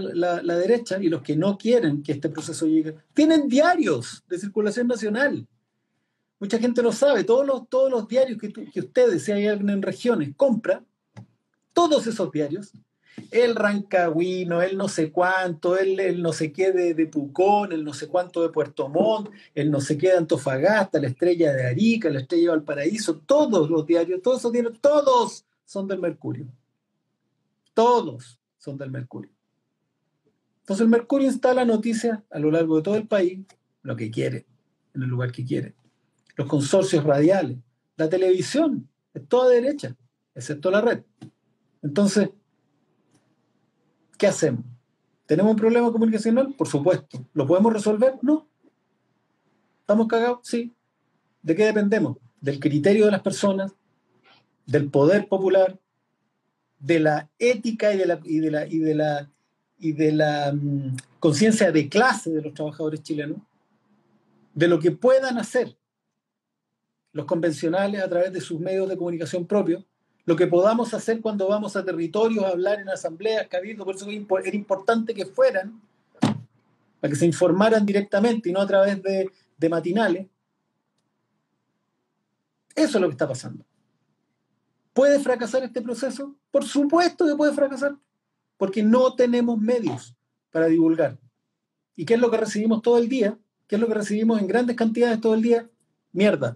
[0.58, 2.96] derecha y los que no quieren que este proceso llegue?
[3.14, 5.46] Tienen diarios de circulación nacional.
[6.40, 7.24] Mucha gente lo sabe.
[7.24, 10.84] Todos los, todos los diarios que, ustedes, si hay alguien en regiones, compra,
[11.74, 12.74] todos esos diarios,
[13.32, 17.94] el Rancagüino, el no sé cuánto, el, no sé qué de, de, Pucón, el no
[17.94, 22.10] sé cuánto de Puerto Montt, el no sé qué de Antofagasta, la estrella de Arica,
[22.10, 26.48] la estrella de Valparaíso, todos los diarios, todos esos diarios, todos son del Mercurio.
[27.74, 29.32] Todos son del Mercurio.
[30.62, 33.46] Entonces el Mercurio instala noticias a lo largo de todo el país,
[33.84, 34.46] lo que quiere,
[34.94, 35.76] en el lugar que quiere.
[36.36, 37.58] Los consorcios radiales,
[37.98, 39.96] la televisión, es toda derecha,
[40.34, 41.04] excepto la red.
[41.82, 42.30] Entonces,
[44.18, 44.66] ¿qué hacemos?
[45.26, 46.54] ¿Tenemos un problema comunicacional?
[46.54, 47.26] Por supuesto.
[47.34, 48.16] ¿Lo podemos resolver?
[48.22, 48.48] No.
[49.82, 50.40] ¿Estamos cagados?
[50.44, 50.74] Sí.
[51.42, 52.18] ¿De qué dependemos?
[52.42, 53.74] Del criterio de las personas,
[54.66, 55.80] del poder popular,
[56.80, 59.32] de la ética y de la, y de la, y de la,
[59.80, 63.38] y de la mm, conciencia de clase de los trabajadores chilenos,
[64.54, 65.76] de lo que puedan hacer
[67.16, 69.86] los convencionales a través de sus medios de comunicación propios,
[70.26, 74.06] lo que podamos hacer cuando vamos a territorios a hablar en asambleas, cabildo, por eso
[74.10, 75.80] era importante que fueran,
[76.20, 80.28] para que se informaran directamente y no a través de, de matinales.
[82.76, 83.64] Eso es lo que está pasando.
[84.92, 86.36] ¿Puede fracasar este proceso?
[86.52, 87.96] Por supuesto que puede fracasar,
[88.58, 90.14] porque no tenemos medios
[90.52, 91.18] para divulgar.
[91.96, 93.38] ¿Y qué es lo que recibimos todo el día?
[93.68, 95.70] ¿Qué es lo que recibimos en grandes cantidades todo el día?
[96.12, 96.54] Mierda.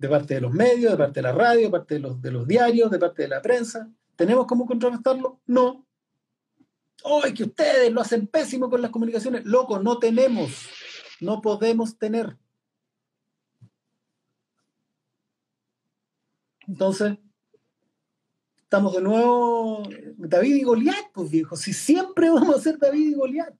[0.00, 2.30] De parte de los medios, de parte de la radio, de parte de los, de
[2.32, 3.86] los diarios, de parte de la prensa.
[4.16, 5.40] ¿Tenemos cómo contrarrestarlo?
[5.46, 5.86] No.
[7.04, 9.44] ¡Ay, que ustedes lo hacen pésimo con las comunicaciones!
[9.44, 10.68] Loco, no tenemos.
[11.20, 12.38] No podemos tener.
[16.66, 17.18] Entonces,
[18.56, 19.82] estamos de nuevo
[20.16, 23.54] David y Goliat, pues viejo, si siempre vamos a ser David y Goliat.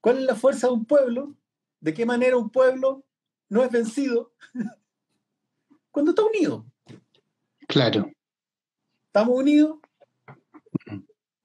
[0.00, 1.36] ¿Cuál es la fuerza de un pueblo?
[1.80, 3.05] ¿De qué manera un pueblo
[3.48, 4.32] no es vencido?
[5.90, 6.66] Cuando está unido.
[7.68, 8.10] Claro.
[9.06, 9.78] ¿Estamos unidos?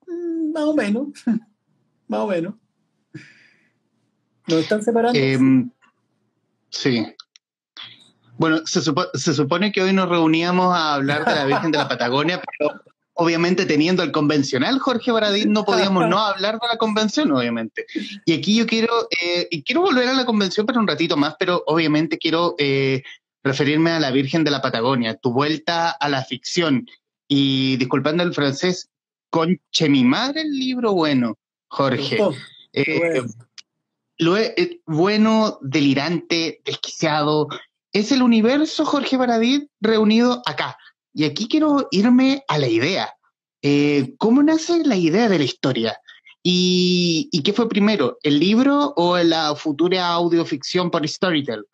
[0.07, 1.07] Mm, más o menos.
[2.07, 2.55] más o menos.
[4.47, 5.17] ¿Nos están separando?
[5.17, 5.71] Em,
[6.69, 7.05] sí.
[8.37, 8.81] Bueno, se,
[9.33, 12.81] supone que hoy nos reuníamos a hablar de la Virgen de la Patagonia, pero
[13.21, 17.85] obviamente teniendo el convencional Jorge Baradín no podíamos no hablar de la convención, obviamente.
[18.25, 21.35] Y aquí yo quiero, eh, y quiero volver a la convención para un ratito más,
[21.39, 23.03] pero obviamente quiero eh,
[23.43, 26.87] referirme a la Virgen de la Patagonia, tu vuelta a la ficción.
[27.27, 28.89] Y disculpando el francés,
[29.29, 32.17] conche mi madre el libro bueno, Jorge.
[32.73, 33.21] Eh,
[34.17, 34.35] lo
[34.85, 37.47] bueno, delirante, desquiciado,
[37.93, 40.77] es el universo Jorge Baradit reunido acá.
[41.13, 43.13] Y aquí quiero irme a la idea.
[43.61, 45.97] Eh, ¿Cómo nace la idea de la historia?
[46.43, 51.65] ¿Y, qué fue primero, el libro o la futura audioficción por Storytel?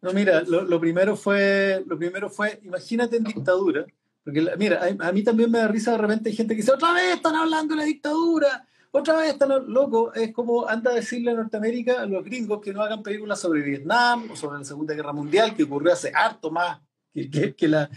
[0.00, 3.84] No, mira, lo, primero fue, lo primero fue, imagínate en dictadura,
[4.24, 6.94] porque mira, a, mí también me da risa de repente hay gente que dice, otra
[6.94, 11.32] vez están hablando de la dictadura, otra vez están locos, es como anda a decirle
[11.32, 14.94] a Norteamérica, a los gringos, que no hagan películas sobre Vietnam o sobre la Segunda
[14.94, 16.80] Guerra Mundial, que ocurrió hace harto más,
[17.12, 17.90] que, la,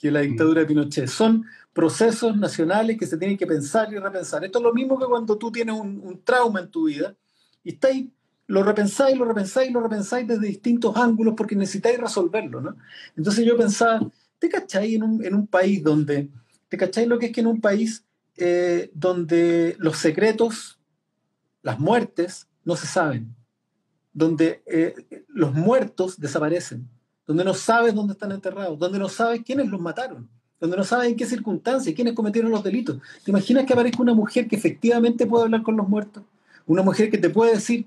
[0.00, 1.08] que la dictadura de Pinochet.
[1.08, 4.44] Son procesos nacionales que se tienen que pensar y repensar.
[4.44, 7.14] Esto es lo mismo que cuando tú tienes un, trauma en tu vida
[7.62, 8.06] y estáis,
[8.46, 12.60] lo repensáis, lo repensáis, lo repensáis desde distintos ángulos porque necesitáis resolverlo.
[12.60, 12.76] ¿no?
[13.16, 14.00] Entonces yo pensaba,
[14.38, 16.28] ¿te cacháis en un, en un país donde,
[16.68, 18.04] te cacháis lo que es que en un país
[18.36, 20.80] eh, donde los secretos,
[21.62, 23.34] las muertes, no se saben?
[24.12, 24.94] donde eh,
[25.28, 26.88] los muertos desaparecen,
[27.30, 31.10] donde no sabes dónde están enterrados, donde no sabes quiénes los mataron, donde no sabes
[31.10, 32.98] en qué circunstancias, quiénes cometieron los delitos.
[33.24, 36.24] ¿Te imaginas que aparezca una mujer que efectivamente puede hablar con los muertos?
[36.66, 37.86] Una mujer que te puede decir,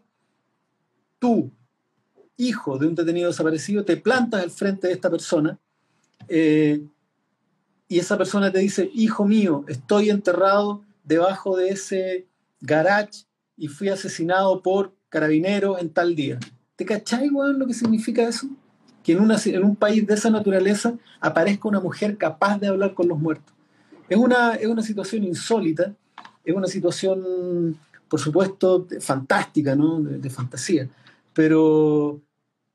[1.20, 1.52] tú,
[2.38, 5.60] hijo de un detenido desaparecido, te plantas al frente de esta persona
[6.30, 6.82] eh,
[7.90, 12.28] y esa persona te dice, hijo mío, estoy enterrado debajo de ese
[12.62, 13.26] garage
[13.58, 16.40] y fui asesinado por carabinero en tal día.
[16.78, 18.48] ¿Te cachai, weón, lo que significa eso?
[19.04, 22.94] Que en, una, en un país de esa naturaleza aparezca una mujer capaz de hablar
[22.94, 23.54] con los muertos.
[24.10, 25.94] Es una, es una situación insólita,
[26.44, 30.00] es una situación, por supuesto, fantástica, ¿no?
[30.00, 30.90] de, fantasía,
[31.34, 32.22] pero,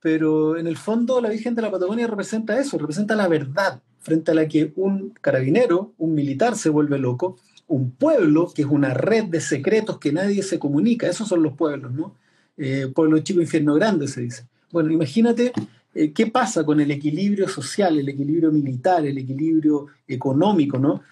[0.00, 4.30] pero en el fondo la Virgen de la Patagonia representa eso, representa la verdad frente
[4.30, 7.36] a la que un carabinero, un militar se vuelve loco,
[7.66, 11.52] un pueblo que es una red de secretos que nadie se comunica, esos son los
[11.52, 12.14] pueblos, ¿no?
[12.58, 14.46] eh, pueblo chico, infierno grande, se dice.
[14.70, 15.52] Bueno, imagínate
[15.94, 21.02] eh, qué pasa con el equilibrio social, el equilibrio militar, el equilibrio económico, ¿no?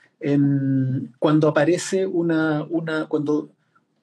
[1.19, 3.51] cuando aparece una, una, cuando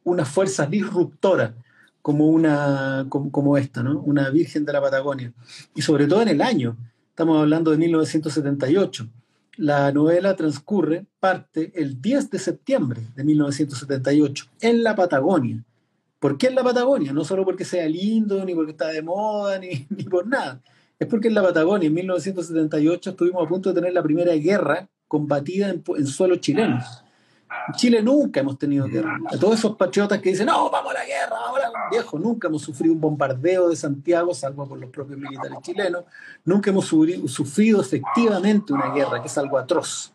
[0.03, 1.55] una fuerza disruptora
[2.01, 3.99] como, una, como, esta, ¿no?
[4.01, 5.33] Una Virgen de la Patagonia.
[5.73, 6.77] Y sobre todo en el año,
[7.09, 9.07] estamos hablando de 1978.
[9.57, 15.63] La novela transcurre, parte el 10 de septiembre de 1978, en la Patagonia
[16.23, 17.11] ¿Por qué en la Patagonia?
[17.11, 19.75] No solo porque sea lindo, ni porque está de moda, ni,
[20.09, 20.61] por nada.
[20.97, 24.87] Es porque en la Patagonia, en 1978, estuvimos a punto de tener la primera guerra
[25.09, 26.79] combatida en, en suelo chileno.
[27.67, 29.19] En Chile nunca hemos tenido guerra.
[29.29, 32.17] A todos esos patriotas que dicen, no, vamos a la guerra, vamos a la viejo,
[32.17, 36.05] nunca hemos sufrido un bombardeo de Santiago, salvo por los propios militares chilenos.
[36.45, 40.13] Nunca hemos sufrido efectivamente una guerra, que es algo atroz,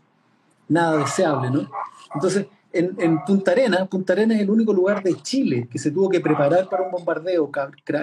[0.68, 1.70] nada deseable, ¿no?
[2.14, 6.08] Entonces, en, Punta Arena, Punta Arena es el único lugar de Chile que se tuvo
[6.08, 7.50] que preparar para un bombardeo,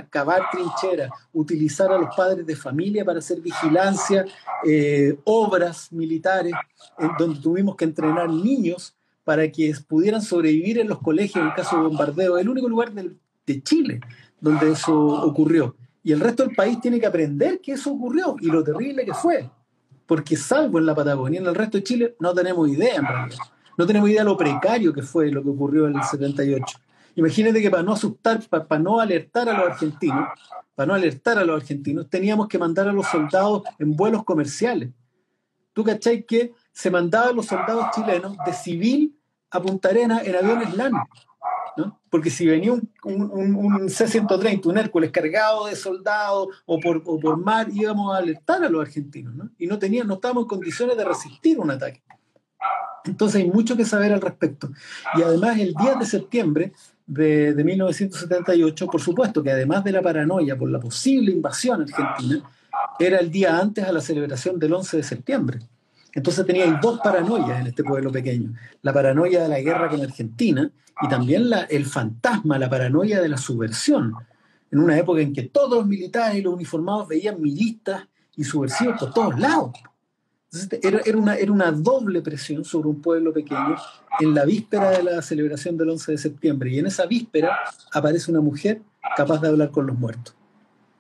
[0.10, 4.26] cavar trincheras, utilizar a los padres de familia para hacer vigilancia,
[4.66, 6.54] eh, obras militares,
[7.20, 11.84] donde tuvimos que entrenar niños para que pudieran sobrevivir en los colegios en caso de
[11.84, 12.38] bombardeo.
[12.38, 14.00] Es el único lugar de Chile
[14.40, 15.76] donde eso ocurrió.
[16.04, 19.14] Y el resto del país tiene que aprender que eso ocurrió y lo terrible que
[19.14, 19.50] fue.
[20.06, 23.55] Porque salvo en la Patagonia, en el resto de Chile no tenemos idea en realidad.
[23.78, 26.80] No tenemos idea de lo precario que fue lo que ocurrió en el 78.
[27.16, 30.28] Imagínate que para no asustar, para, no alertar a los argentinos,
[30.74, 34.90] para no alertar a los argentinos, teníamos que mandar a los soldados en vuelos comerciales.
[35.74, 39.18] ¿Tú cachai que se mandaban los soldados chilenos de civil
[39.52, 40.94] a Punta Arena en aviones LAN?
[41.78, 42.00] ¿no?
[42.10, 47.38] Porque si venía un, un, C-130, un Hércules cargado de soldados o por, o por
[47.38, 49.50] mar, íbamos a alertar a los argentinos, ¿no?
[49.58, 52.02] Y no, teníamos, no estábamos en condiciones de resistir un ataque.
[53.06, 54.70] Entonces hay mucho que saber al respecto.
[55.18, 56.74] Y además el 10 de septiembre
[57.06, 62.44] de, 1978, por supuesto que además de la paranoia por la posible invasión argentina,
[63.00, 65.60] era el día antes a la celebración del 11 de septiembre.
[66.14, 68.54] Entonces tenía dos paranoias en este pueblo pequeño.
[68.82, 70.70] La paranoia de la guerra con Argentina
[71.02, 74.14] y también la, el fantasma, la paranoia de la subversión.
[74.72, 78.98] En una época en que todos los militares y los uniformados veían milistas y subversivos
[78.98, 79.72] por todos lados
[80.82, 83.76] era, una, era una doble presión sobre un pueblo pequeño
[84.20, 86.72] en la víspera de la celebración del 11 de septiembre.
[86.72, 87.58] Y en esa víspera
[87.92, 88.82] aparece una mujer
[89.16, 90.36] capaz de hablar con los muertos.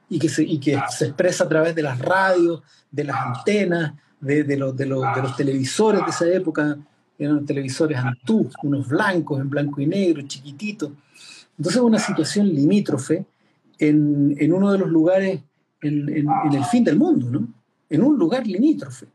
[0.09, 3.93] Y que se, y que se expresa a través de las radios, de las antenas,
[4.19, 6.77] de, de, los, de, de los televisores de esa época.
[7.17, 10.91] Eran televisores Antú, unos blancos en blanco y negro, chiquititos.
[11.57, 13.25] Entonces, una situación limítrofe
[13.79, 15.41] en, en uno de los lugares
[15.81, 17.47] en, en, en el fin del mundo, ¿no?
[17.89, 19.07] En un lugar limítrofe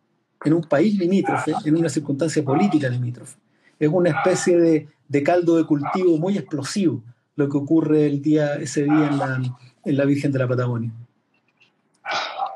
[0.44, 3.38] en un país limítrofe, en una circunstancia política limítrofe.
[3.78, 7.02] Es una especie de, caldo de cultivo muy explosivo
[7.36, 9.40] lo que ocurre el día, ese día en la,
[9.84, 10.92] en la Virgen de la Patagonia.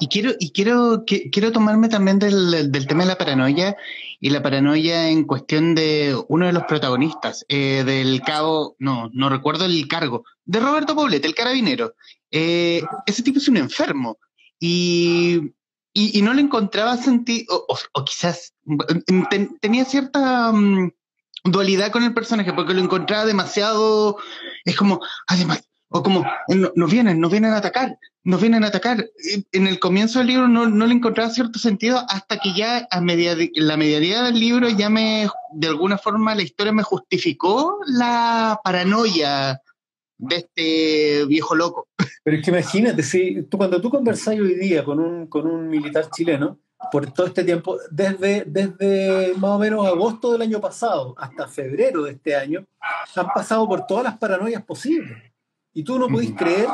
[0.00, 3.76] Y quiero, y quiero, quiero tomarme también del, tema de la paranoia
[4.20, 9.28] y la paranoia en cuestión de uno de los protagonistas, eh, del cabo, no, no
[9.28, 11.94] recuerdo el cargo, de Roberto Poblete, el carabinero.
[12.30, 14.18] Eh, ese tipo es un enfermo.
[14.58, 15.52] Y
[15.96, 18.52] y, no le encontraba sentido, o, quizás
[19.60, 20.90] tenía cierta mm,
[21.44, 24.18] dualidad con el personaje, porque lo encontraba demasiado,
[24.64, 26.26] es como, además, O como,
[26.74, 29.06] nos vienen, nos vienen a atacar, nos vienen a atacar.
[29.52, 33.00] En el comienzo del libro no, no le encontraba cierto sentido hasta que ya a
[33.00, 38.58] media, la medianía del libro ya me, de alguna forma, la historia me justificó la
[38.64, 39.62] paranoia
[40.18, 41.88] de este viejo loco.
[42.22, 45.68] Pero es que imagínate, si tú, cuando tú conversas hoy día con un, con un
[45.68, 46.58] militar chileno,
[46.90, 52.02] por todo este tiempo, desde, desde más o menos agosto del año pasado hasta febrero
[52.02, 52.66] de este año,
[53.14, 55.18] han pasado por todas las paranoias posibles.
[55.72, 56.68] Y tú no podés creer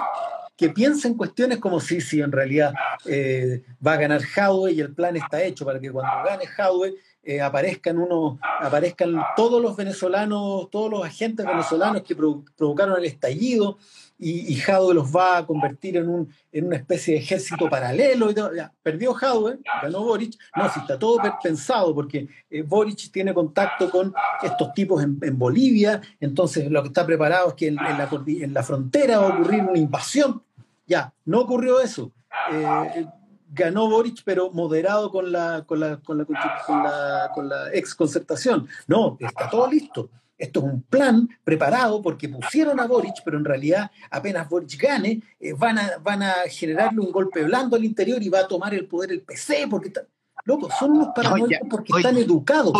[0.56, 2.74] que piensen cuestiones como si, si en realidad
[3.06, 6.94] eh, va a ganar Howe y el plan está hecho para que cuando gane Howe
[7.22, 13.78] eh, aparezcan unos, aparezcan todos los venezolanos, todos los agentes venezolanos que provocaron el estallido
[14.18, 18.30] y, y Jadwe los va a convertir en, un, en una especie de ejército paralelo.
[18.30, 18.34] Y
[18.82, 20.34] perdió Jadwe, ganó Boric.
[20.54, 26.00] No, si está todo pensado, porque eh, Boric tiene contacto con estos tipos en, Bolivia,
[26.20, 29.62] entonces lo que está preparado es que en, la, en, la, frontera va a ocurrir
[29.62, 30.42] una invasión.
[30.86, 32.12] Ya, no ocurrió eso.
[32.52, 33.06] Eh,
[33.50, 37.94] ganó Boric, pero moderado con la, con la, con la, con la, con la ex
[37.94, 38.68] concertación.
[38.86, 40.10] No, está todo listo.
[40.38, 45.22] Esto es un plan preparado porque pusieron a Boric, pero en realidad apenas Boric gane,
[45.38, 48.72] eh, van, a, van a generarle un golpe blando al interior y va a tomar
[48.72, 50.06] el poder el PC, porque está...
[50.44, 52.72] Loco, son unos paranoicos porque están educados.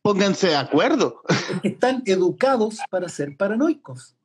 [0.00, 1.22] Pónganse de acuerdo.
[1.64, 4.15] están educados para ser paranoicos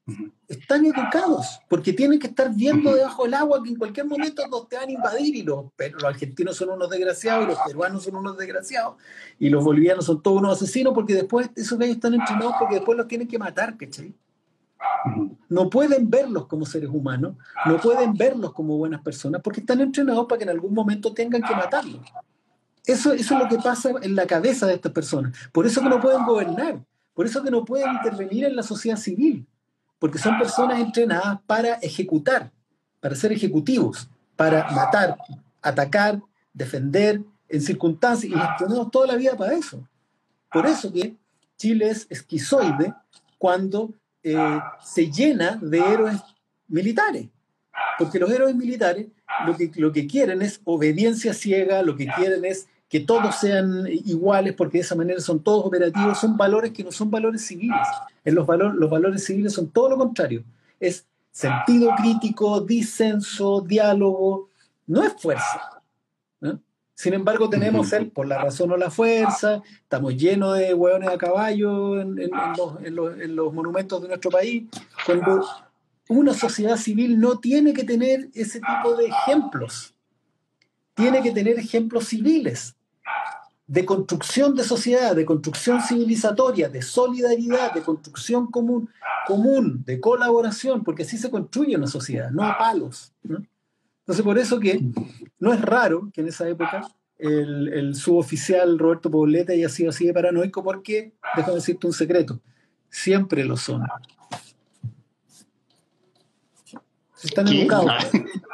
[0.48, 4.68] están educados, porque tienen que estar viendo debajo del agua que en cualquier momento nos
[4.68, 8.16] te van a invadir y los, los argentinos son unos desgraciados y los peruanos son
[8.16, 8.96] unos desgraciados
[9.40, 12.98] y los bolivianos son todos unos asesinos porque después esos gallos están entrenados porque después
[12.98, 14.14] los tienen que matar, ¿cachai?
[15.48, 17.36] No pueden verlos como seres humanos,
[17.66, 21.44] no pueden verlos como buenas personas porque están entrenados para que en algún momento tengan
[21.44, 22.02] que matarlos.
[22.86, 25.38] Eso, eso es lo que pasa en la cabeza de estas personas.
[25.52, 26.84] Por eso que no pueden gobernar,
[27.14, 29.46] por eso que no pueden intervenir en la sociedad civil
[30.02, 32.50] porque son personas entrenadas para ejecutar,
[33.00, 35.16] para ser ejecutivos, para matar,
[35.62, 36.20] atacar,
[36.52, 39.88] defender en circunstancias y gestionados toda la vida para eso.
[40.52, 41.16] Por eso que
[41.56, 42.96] Chile es esquizoide
[43.38, 46.20] cuando eh, se llena de héroes
[46.68, 47.28] militares.
[48.00, 49.06] Porque los héroes militares
[49.46, 53.88] lo que, lo que quieren es obediencia ciega, lo que quieren es que todos sean
[53.88, 57.88] iguales, porque de esa manera son todos operativos, son valores que no son valores civiles.
[58.26, 60.44] En los, valores los valores civiles son todo lo contrario.
[60.78, 64.50] Es sentido crítico, disenso, diálogo,
[64.88, 65.82] no es fuerza.
[66.94, 71.18] Sin embargo, tenemos el por la razón o la fuerza, estamos llenos de hueones a
[71.18, 74.66] caballo en, los, en los monumentos de nuestro país,
[75.06, 75.48] cuando
[76.10, 79.96] una sociedad civil no tiene que tener ese tipo de ejemplos,
[80.94, 82.76] tiene que tener ejemplos civiles
[83.72, 88.90] de construcción de sociedad, de construcción civilizatoria, de solidaridad, de construcción común,
[89.26, 93.14] común, de colaboración, porque así se construye una sociedad, no a palos.
[93.24, 94.82] Entonces, por eso que
[95.40, 96.86] no es raro que en esa época
[97.18, 102.42] el, suboficial Roberto Poblete haya sido así de paranoico, porque, déjame decirte un secreto,
[102.90, 103.88] siempre lo son.
[107.24, 107.90] Están educados.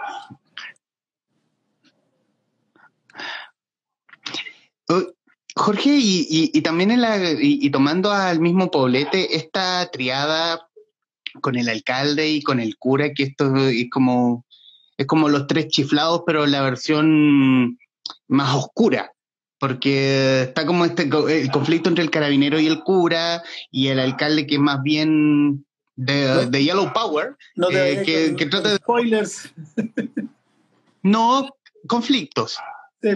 [5.57, 10.67] Jorge, y, también en la, y, tomando al mismo Poblete, esta triada
[11.41, 14.45] con el alcalde y con el cura, que esto es como,
[14.97, 17.77] es como los tres chiflados, pero la versión
[18.27, 19.11] más oscura,
[19.59, 24.47] porque está como este el conflicto entre el carabinero y el cura, y el alcalde
[24.47, 25.65] que es más bien
[25.95, 28.77] de, Yellow Power, no eh, que, trata de...
[28.77, 29.53] Spoilers.
[31.01, 31.49] no,
[31.87, 32.57] conflictos.
[33.01, 33.09] Sí,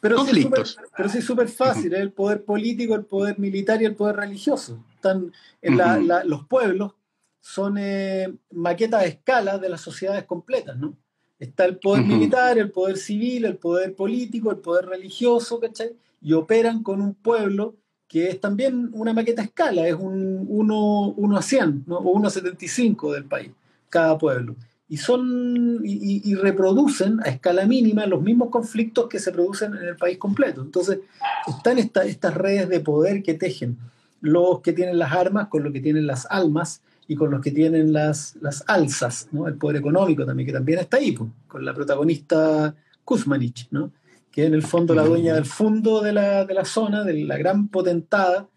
[0.00, 0.70] pero conflictos.
[0.70, 4.16] Sí pero sí es súper fácil, el poder político, el poder militar y el poder
[4.16, 4.84] religioso.
[4.94, 5.32] Están
[5.62, 6.92] en los pueblos
[7.40, 10.94] son eh, maquetas de escala de las sociedades completas, ¿no?
[11.38, 15.96] Está el poder militar, el poder civil, el poder político, el poder religioso, ¿cachai?
[16.20, 21.36] Y operan con un pueblo que es también una maqueta a escala, es un 1
[21.38, 21.98] a 100 ¿no?
[21.98, 23.52] o 1 a 75 del país,
[23.88, 24.56] cada pueblo
[24.90, 29.96] y son y, reproducen a escala mínima los mismos conflictos que se producen en el
[29.96, 30.62] país completo.
[30.62, 30.98] Entonces,
[31.46, 33.78] están estas redes de poder que tejen
[34.20, 37.52] los que tienen las armas con los que tienen las almas y con los que
[37.52, 39.46] tienen las, las alzas, ¿no?
[39.46, 43.92] el poder económico también, que también está ahí, con la protagonista Kuzmanich, ¿no?
[44.32, 47.38] que en el fondo la dueña del fondo de la, de la zona, de la
[47.38, 48.48] gran potentada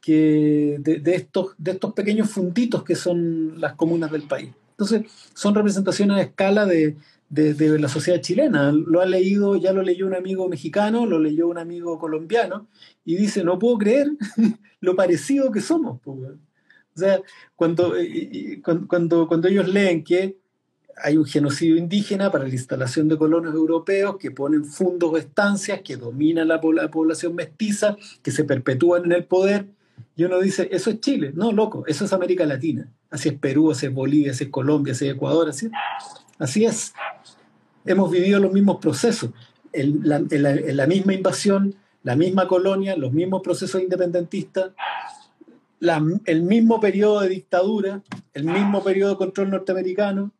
[0.00, 4.50] que de, estos, de estos pequeños funditos que son las comunas del país.
[4.78, 6.96] Entonces, son representaciones a escala de,
[7.30, 8.70] la sociedad chilena.
[8.70, 12.68] Lo ha leído, ya lo leyó un amigo mexicano, lo leyó un amigo colombiano,
[13.04, 14.08] y dice, no puedo creer
[14.80, 16.00] lo parecido que somos.
[16.06, 16.38] O
[16.94, 17.20] sea,
[17.56, 17.92] cuando,
[18.88, 20.38] cuando, cuando ellos leen que
[21.02, 25.80] hay un genocidio indígena para la instalación de colonos europeos que ponen fundos o estancias,
[25.82, 29.66] que dominan la, población mestiza, que se perpetúan en el poder,
[30.16, 31.32] y uno dice, eso es Chile.
[31.34, 32.88] No, loco, eso es América Latina.
[33.10, 35.70] Así es Perú, así es Bolivia, así es Colombia, así es Ecuador, así,
[36.38, 36.92] así es.
[37.84, 39.30] Hemos vivido los mismos procesos.
[39.72, 44.72] La, misma invasión, la misma colonia, los mismos procesos independentistas,
[46.24, 48.02] el mismo periodo de dictadura,
[48.34, 50.32] el mismo periodo de control norteamericano,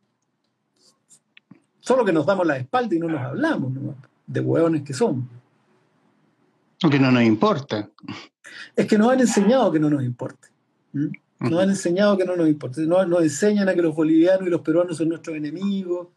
[1.80, 3.72] solo que nos damos la espalda y no nos hablamos,
[4.26, 5.24] de hueones que somos.
[6.90, 7.88] Que no nos importa.
[8.76, 10.48] Es que nos han enseñado que no nos importe.
[10.92, 12.82] Nos han enseñado que no nos importe.
[12.86, 16.08] Nos, enseñan a que los bolivianos y los peruanos son nuestros enemigos,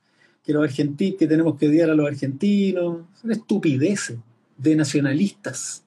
[0.44, 3.02] que los argentinos, que tenemos que odiar a los argentinos.
[3.22, 4.18] Son estupideces
[4.58, 5.84] de nacionalistas,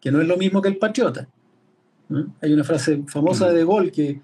[0.00, 1.28] que no es lo mismo que el patriota.
[2.40, 4.20] Hay una frase famosa de De Gaulle que,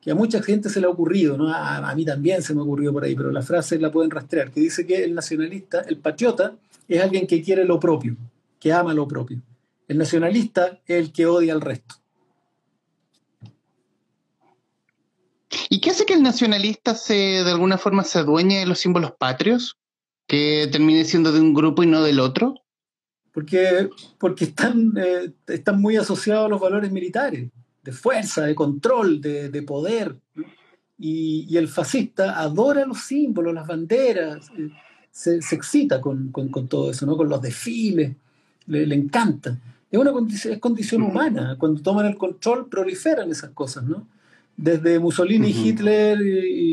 [0.00, 1.48] que, a mucha gente se le ha ocurrido, ¿no?
[1.48, 4.50] A, a, mí también se me ocurrió por ahí, pero la frase la pueden rastrear,
[4.50, 6.54] que dice que el nacionalista, el patriota,
[6.88, 8.16] es alguien que quiere lo propio,
[8.58, 9.40] que ama lo propio.
[9.88, 11.96] El nacionalista es el que odia al resto.
[15.70, 19.12] ¿Y qué hace que el nacionalista se, de alguna forma se adueñe de los símbolos
[19.12, 19.78] patrios?
[20.26, 22.54] ¿Que termine siendo de un grupo y no del otro?
[23.32, 27.50] Porque, porque están, eh, están muy asociados a los valores militares,
[27.82, 30.16] de fuerza, de control, de, poder.
[30.98, 34.70] Y, el fascista adora los símbolos, las banderas, eh,
[35.10, 36.30] se, excita con,
[36.68, 37.16] todo eso, ¿no?
[37.16, 38.14] con los desfiles,
[38.66, 39.58] le, le encanta.
[39.90, 41.56] Es una condición, es condición humana.
[41.58, 44.06] Cuando toman el control, proliferan esas cosas, ¿no?
[44.56, 46.18] Desde Mussolini, Hitler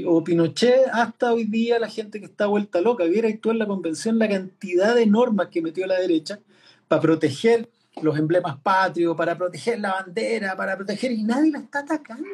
[0.07, 3.03] o Pinochet hasta hoy día la gente que está vuelta loca.
[3.05, 6.39] Viera tú en la convención la cantidad de normas que metió la derecha
[6.87, 7.69] para proteger
[8.01, 12.27] los emblemas patrios, para proteger la bandera, para proteger, y nadie la está atacando.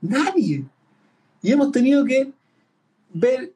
[0.00, 0.64] Nadie.
[1.42, 2.32] Y hemos tenido que
[3.12, 3.52] ver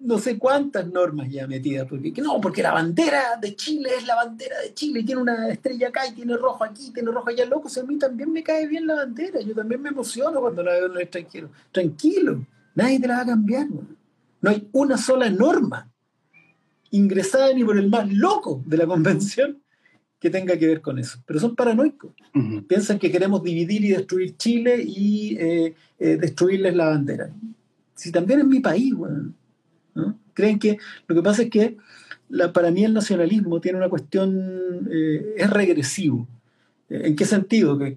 [0.00, 4.14] no sé cuántas normas ya metidas, porque no, porque la bandera de Chile es la
[4.16, 7.68] bandera de Chile, tiene una estrella acá y tiene rojo aquí, tiene rojo allá, loco,
[7.68, 10.86] a mí también me cae bien la bandera, yo también me emociono cuando la veo
[10.86, 11.50] en el extranjero.
[11.72, 12.44] Tranquilo,
[12.74, 13.66] nadie te la va a cambiar,
[14.40, 15.90] no hay una sola norma
[16.90, 19.60] ingresada ni por el más loco de la convención
[20.18, 21.18] que tenga que ver con eso.
[21.26, 22.12] Pero son paranoicos.
[22.66, 27.30] Piensan que queremos dividir y destruir Chile y eh, eh, destruirles la bandera.
[27.94, 29.32] Si también es mi país, bueno.
[30.34, 31.76] Creen que lo que pasa es que
[32.28, 36.26] la, para mí el nacionalismo tiene una cuestión, eh, es regresivo.
[36.88, 37.78] ¿En qué sentido?
[37.78, 37.94] Que,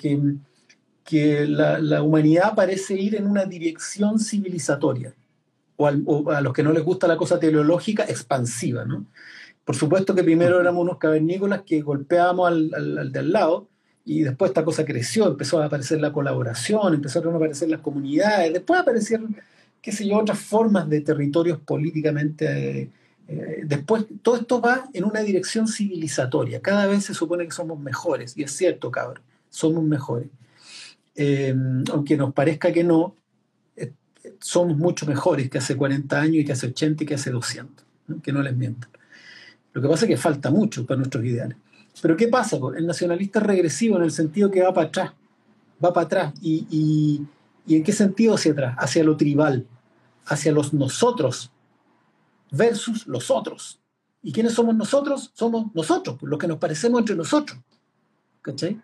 [1.04, 5.14] que, la, humanidad parece ir en una dirección civilizatoria,
[5.78, 8.86] o, a los que no les gusta la cosa teleológica, expansiva.
[8.86, 9.06] ¿no?
[9.66, 13.68] Por supuesto que primero éramos unos cavernícolas que golpeábamos al, al, de al lado,
[14.06, 18.54] y después esta cosa creció, empezó a aparecer la colaboración, empezaron a aparecer las comunidades,
[18.54, 19.36] después aparecieron
[19.82, 22.90] qué sé yo, otras formas de territorios políticamente.
[23.28, 26.62] Eh, después, todo esto va en una dirección civilizatoria.
[26.62, 30.28] Cada vez se supone que somos mejores, y es cierto, cabrón, somos mejores.
[31.16, 31.56] Eh,
[31.92, 33.16] aunque nos parezca que no,
[33.76, 33.92] eh,
[34.40, 37.86] somos mucho mejores que hace 40 años y que hace 80 y que hace 200,
[38.24, 38.90] que no les mientan.
[39.74, 41.58] Lo que pasa es que falta mucho para nuestros ideales.
[42.02, 42.58] Pero ¿qué pasa?
[42.78, 45.12] El nacionalista es regresivo en el sentido que va para atrás,
[45.84, 47.26] va para atrás y ¿Y
[47.76, 48.76] en qué sentido hacia atrás?
[48.78, 49.68] Hacia lo tribal,
[50.26, 51.52] hacia los nosotros
[52.52, 53.80] versus los otros.
[54.22, 55.32] ¿Y quiénes somos nosotros?
[55.34, 57.60] Somos nosotros, los que nos parecemos entre nosotros.
[58.42, 58.82] ¿Cachai?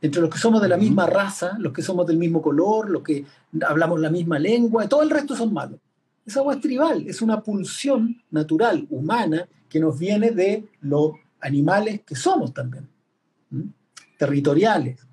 [0.00, 3.02] Entre los que somos de la misma raza, los que somos del mismo color, los
[3.02, 3.24] que
[3.66, 5.80] hablamos la misma lengua, todo el resto son malos.
[6.26, 12.02] Esa agua es tribal, es una pulsión natural, humana, que nos viene de los animales
[12.06, 12.88] que somos también,
[14.18, 15.06] territoriales.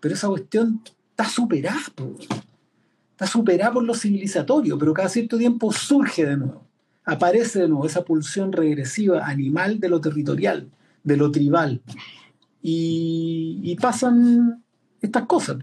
[0.00, 0.82] Pero esa cuestión
[1.18, 1.80] está superada,
[3.10, 6.64] está superada por lo civilizatorio, pero cada cierto tiempo surge de nuevo,
[7.04, 10.68] aparece de nuevo esa pulsión regresiva animal de lo territorial,
[11.02, 11.82] de lo tribal.
[12.62, 14.62] Y, pasan
[15.00, 15.56] estas cosas,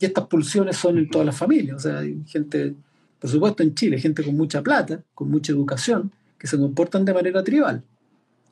[0.00, 2.74] Y estas pulsiones son en todas las familias, o sea, hay gente,
[3.20, 7.14] por supuesto en Chile, gente con mucha plata, con mucha educación, que se comportan de
[7.14, 7.84] manera tribal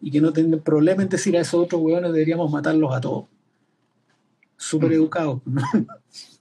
[0.01, 3.25] y que no tienen problema en decir a esos otros hueones deberíamos matarlos a todos.
[4.57, 5.41] Súper educados.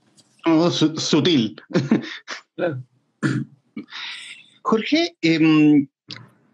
[0.72, 1.56] sutil.
[4.62, 5.88] Jorge, em,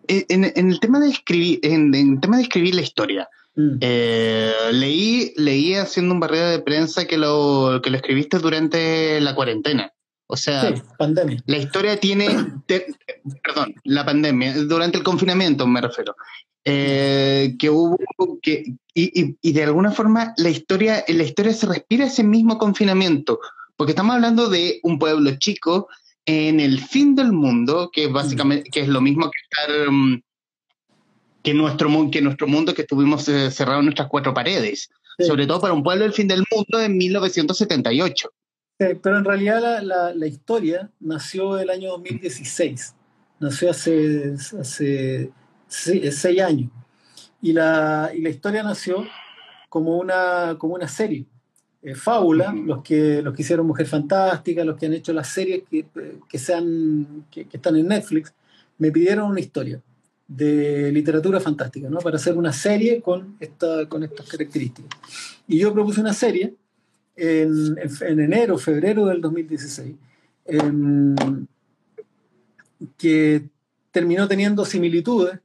[0.07, 3.77] e, en, el tema de escribir, en, el tema de escribir la historia, mm.
[3.81, 9.35] eh, leí, leí haciendo un barrera de prensa que lo, que lo escribiste durante la
[9.35, 9.91] cuarentena.
[10.27, 11.43] O sea, pandemia.
[11.45, 12.27] la historia tiene,
[13.43, 16.15] perdón, la pandemia, durante el confinamiento me refiero.
[16.63, 17.97] Eh, que hubo
[18.41, 18.63] que
[18.93, 23.39] y, y, de alguna forma la historia la historia se respira ese mismo confinamiento
[23.81, 25.89] porque estamos hablando de un pueblo chico
[26.27, 30.21] en el fin del mundo que básicamente que es lo mismo que estar um,
[31.41, 35.59] que nuestro que nuestro mundo que estuvimos eh, cerrados en nuestras cuatro paredes sobre todo
[35.59, 38.29] para un pueblo del fin del mundo en 1978
[38.79, 42.93] sí, pero en realidad la, la, historia nació el año 2016
[43.39, 45.31] nació hace hace
[45.67, 46.69] seis años.
[47.41, 49.07] Y la, y la historia nació
[49.69, 51.25] como una, como una serie.
[51.83, 55.63] Eh, fábula, los que, los que hicieron Mujer Fantástica, los que han hecho las series
[55.67, 55.87] que,
[56.29, 58.33] que, sean, que, están en Netflix,
[58.77, 59.81] me pidieron una historia
[60.27, 61.97] de literatura fantástica, ¿no?
[61.97, 64.91] Para hacer una serie con, esta, con estas características.
[65.47, 66.53] Y yo propuse una serie
[67.15, 69.95] en, en, enero, febrero del 2016,
[72.97, 73.43] que
[73.91, 75.39] terminó teniendo similitudes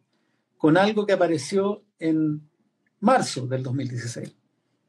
[0.58, 2.42] con algo que apareció en
[3.00, 4.34] marzo del 2016.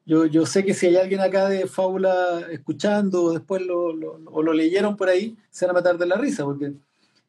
[0.08, 4.53] Yo, sé que si hay alguien acá de Fábula escuchando o después lo, o lo
[4.53, 6.72] leyeron por ahí, se van a matar de la risa, porque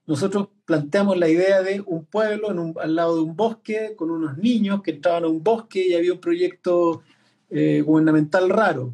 [0.07, 2.49] nosotros planteamos la idea de un pueblo
[2.81, 6.13] al lado de un bosque con unos niños que entraban a un bosque y había
[6.13, 7.03] un proyecto
[7.51, 8.93] eh, gubernamental raro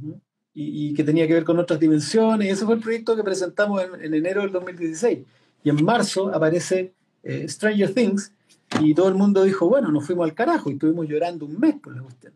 [0.55, 2.49] y, que tenía que ver con otras dimensiones.
[2.49, 5.19] Y ese fue el proyecto que presentamos en, enero del 2016.
[5.63, 8.33] Y en marzo aparece eh, Stranger Things,
[8.81, 11.75] y todo el mundo dijo, bueno, nos fuimos al carajo y estuvimos llorando un mes
[11.83, 12.33] por la cuestión.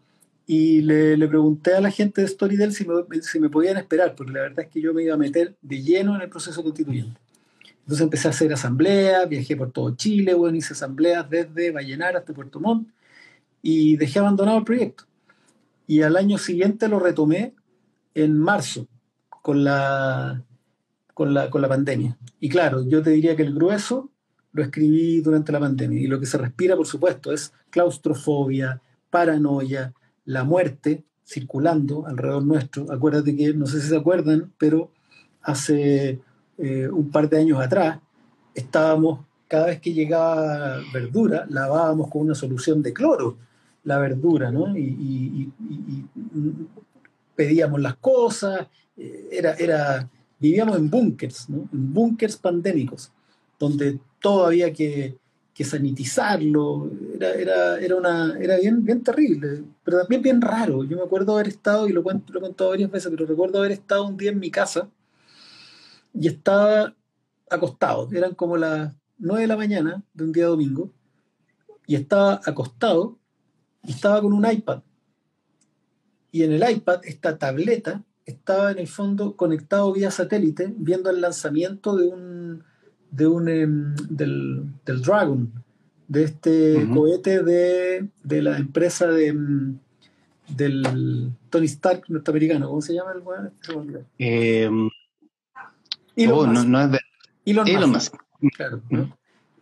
[0.47, 4.15] y le, le, pregunté a la gente de Storytel si me, si me podían esperar,
[4.15, 6.63] porque la verdad es que yo me iba a meter de lleno en el proceso
[6.63, 7.21] constituyente.
[7.93, 12.33] Entonces empecé a hacer asambleas, viajé por todo Chile, bueno, hice asambleas desde Vallenar hasta
[12.33, 12.89] Puerto Montt
[13.61, 15.05] y dejé abandonado el proyecto.
[15.87, 17.53] Y al año siguiente lo retomé
[18.15, 18.89] en marzo
[19.29, 20.43] con la,
[21.13, 22.17] con la, con la pandemia.
[22.41, 24.11] Y claro, yo te diría que el grueso
[24.53, 26.01] lo escribí durante la pandemia.
[26.01, 28.81] Y lo que se respira, por supuesto, es claustrofobia,
[29.11, 29.93] paranoia,
[30.25, 32.91] la muerte circulando alrededor nuestro.
[32.91, 34.91] Acuérdate que, no sé si se acuerdan, pero
[35.43, 36.23] hace
[36.63, 37.99] eh, un par de años atrás
[38.55, 43.37] estábamos, cada vez que llegaba verdura, lavábamos con una solución de cloro
[43.85, 44.77] la verdura, ¿no?
[44.79, 45.51] Y,
[47.35, 50.09] pedíamos las cosas, eh, era, era,
[50.39, 51.69] vivíamos en búnkers, ¿no?
[51.73, 53.11] En búnkers pandémicos,
[53.59, 55.17] donde todo había que
[55.55, 60.83] que sanitizarlo, era, era, era, una, era bien, bien terrible, pero también bien raro.
[60.85, 63.59] Yo me acuerdo haber estado, y lo, cuento, lo he contado varias veces, pero recuerdo
[63.59, 64.89] haber estado un día en mi casa
[66.15, 66.95] y estaba
[67.51, 70.91] acostado, eran como las 9 de la mañana de un día domingo,
[71.87, 73.19] y estaba acostado
[73.83, 74.83] y estaba con un iPad.
[76.31, 81.21] Y en el iPad, esta tableta estaba en el fondo conectado vía satélite, viendo el
[81.21, 82.65] lanzamiento de un
[83.13, 85.53] de un, em, del, del, Dragon,
[86.09, 89.79] de este cohete de, de, la empresa de, em,
[90.49, 92.69] del Tony Stark norteamericano.
[92.69, 94.69] ¿Cómo se llama el eh,
[96.31, 97.01] oh, no, no, es
[97.45, 98.17] Elon, Musk.
[98.57, 98.83] Claro,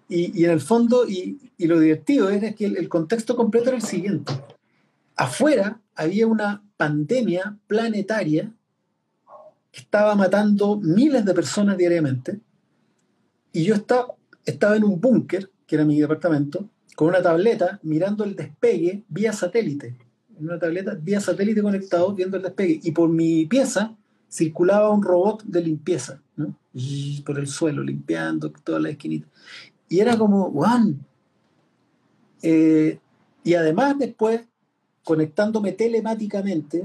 [0.08, 3.68] y, y, en el fondo, y, y lo divertido es que el, el contexto completo
[3.68, 4.32] era el siguiente.
[5.14, 8.52] Afuera había una pandemia planetaria
[9.70, 12.40] que estaba matando miles de personas diariamente
[13.52, 18.24] y yo estaba, estaba en un búnker, que era mi departamento, con una tableta mirando
[18.24, 19.96] el despegue vía satélite.
[20.38, 22.80] En una tableta vía satélite conectado viendo el despegue.
[22.82, 23.96] Y por mi pieza
[24.30, 26.20] circulaba un robot de limpieza.
[26.40, 26.54] ¿No?
[26.74, 29.28] Y por el suelo, limpiando toda la esquinita.
[29.88, 30.94] Y era como, ¡guau!
[32.42, 32.98] Eh,
[33.44, 34.42] y además después
[35.04, 36.84] conectándome telemáticamente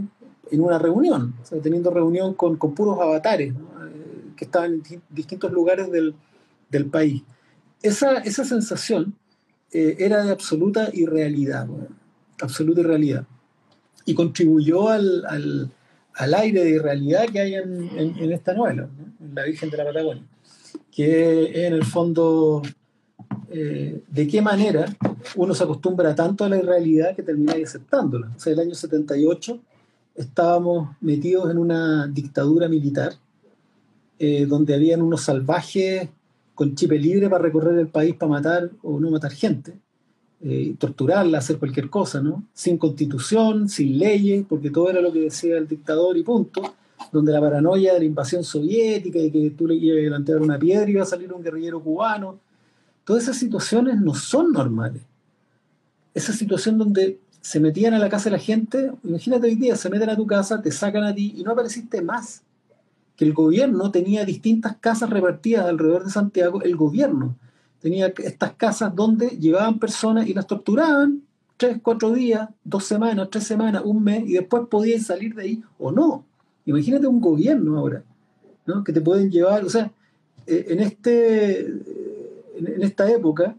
[0.51, 5.01] en una reunión, o sea, teniendo reunión con, con puros avatares eh, que estaban en
[5.09, 6.15] distintos lugares del,
[6.69, 7.23] del país.
[7.81, 9.15] Esa, esa sensación
[9.71, 11.67] eh, era de absoluta irrealidad,
[12.41, 13.25] absoluta irrealidad.
[14.05, 15.71] Y contribuyó al, al,
[16.15, 18.87] al, aire de irrealidad que hay en, en, esta novela,
[19.19, 20.23] en La Virgen de la Patagonia,
[20.91, 22.61] que en el fondo
[23.49, 24.85] eh, de qué manera
[25.35, 28.31] uno se acostumbra tanto a la irrealidad que termina aceptándola.
[28.35, 29.59] O sea, el año 78
[30.15, 33.13] estábamos metidos en una dictadura militar
[34.17, 36.09] eh, donde habían unos salvajes
[36.53, 39.77] con chip libre para recorrer el país para matar o no matar gente,
[40.41, 42.43] eh, torturarla, hacer cualquier cosa, ¿no?
[42.53, 46.61] Sin constitución, sin leyes, porque todo era lo que decía el dictador y punto,
[47.11, 50.59] donde la paranoia de la invasión soviética y que tú le ibas a plantear una
[50.59, 52.39] piedra y iba a salir un guerrillero cubano,
[53.05, 55.03] todas esas situaciones no son normales.
[56.13, 59.89] Esa situación donde se metían a la casa de la gente, imagínate hoy día, se
[59.89, 62.41] meten a tu casa, te sacan a ti y no apareciste más
[63.15, 67.35] que el gobierno tenía distintas casas repartidas alrededor de Santiago, el gobierno
[67.85, 71.21] tenía estas casas donde llevaban personas y las torturaban
[71.55, 75.63] tres, cuatro días, dos semanas, tres semanas, un mes, y después podían salir de ahí
[75.77, 76.25] o no.
[76.65, 78.01] Imagínate un gobierno ahora,
[78.65, 78.83] ¿no?
[78.83, 79.91] que te pueden llevar, o sea,
[80.47, 83.55] eh, en, este, en esta época,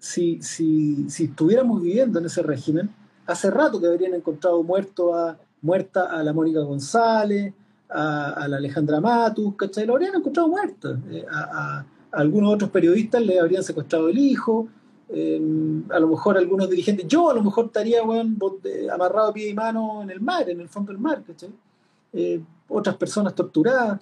[0.00, 2.90] si, si, si estuviéramos viviendo en ese régimen,
[3.26, 7.54] hace rato que habrían encontrado muerto a, muerta a la Mónica González,
[7.88, 9.86] a, la Alejandra Matus, ¿cachai?
[9.86, 10.98] Lo habrían encontrado muerta.
[11.12, 14.68] Eh, a, algunos otros periodistas le habrían secuestrado el hijo.
[15.08, 18.34] Em, a lo mejor algunos dirigentes, yo a lo mejor estaría bueno,
[18.92, 21.22] amarrado a pie y mano en el mar, en el fondo del mar.
[22.12, 24.00] Eh, otras personas torturadas.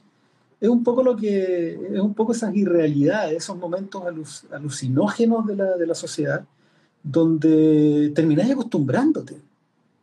[0.60, 4.02] Es un poco lo que, es un poco esas irrealidades, esos momentos
[4.50, 6.44] alucinógenos de la, de la sociedad,
[7.02, 9.40] donde termináis acostumbrándote,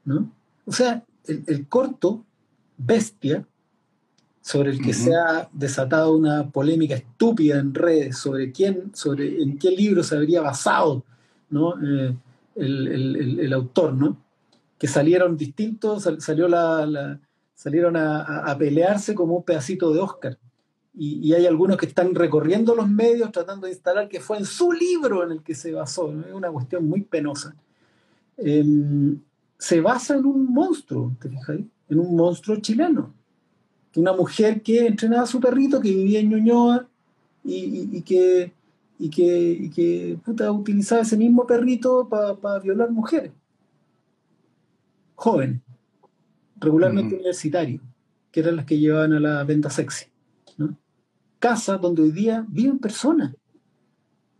[0.05, 0.31] ¿no?
[0.65, 2.23] O sea, el, el corto,
[2.75, 3.45] bestia,
[4.47, 9.57] sobre el que se ha desatado una polémica estúpida en redes sobre quién, sobre en
[9.57, 11.03] qué libro se habría basado
[11.49, 11.73] ¿no?
[11.83, 12.15] Eh,
[12.55, 14.15] el, autor, ¿no?
[14.77, 17.19] que salieron distintos, salió la,
[17.55, 20.37] salieron a, pelearse como un pedacito de Oscar.
[20.95, 24.71] Y, hay algunos que están recorriendo los medios tratando de instalar que fue en su
[24.71, 26.09] libro en el que se basó.
[26.25, 27.53] Es una cuestión muy penosa.
[28.37, 29.19] Em,
[29.57, 31.57] se basa en un monstruo, ¿te fijas?
[31.89, 33.16] En un monstruo chileno
[33.97, 36.87] una mujer que entrenaba a su perrito, que vivía en Ñuñoa
[37.43, 38.53] y, que,
[38.99, 40.19] y que,
[40.51, 43.31] utilizaba ese mismo perrito para violar mujeres,
[45.15, 45.61] jóvenes,
[46.57, 47.81] regularmente universitarios,
[48.31, 50.05] que eran las que llevaban a la venta sexy.
[50.57, 50.77] ¿no?
[51.39, 53.35] Casa donde hoy día viven personas.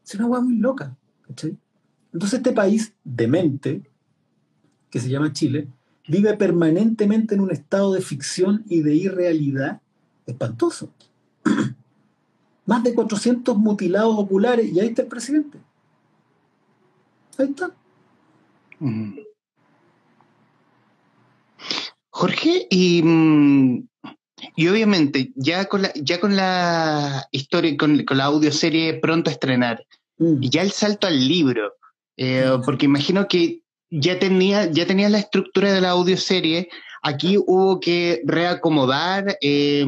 [0.05, 0.95] Es una hueá muy loca.
[1.27, 3.81] Entonces este país demente,
[4.89, 5.67] que se llama Chile,
[6.07, 9.81] vive permanentemente en un estado de ficción y de irrealidad
[10.25, 10.89] espantoso.
[12.65, 15.57] Más de 400 mutilados oculares y ahí está el presidente.
[17.37, 17.71] Ahí está.
[22.09, 23.87] Jorge, y, mm,
[24.55, 29.33] y, obviamente ya con la, ya con la historia, con, con la audioserie pronto a
[29.33, 29.85] estrenar,
[30.17, 30.43] mm.
[30.43, 31.73] y ya el salto al libro,
[32.17, 36.69] eh, porque imagino que ya tenía, ya tenía la estructura de la audioserie,
[37.01, 39.85] aquí hubo que reacomodar, eh,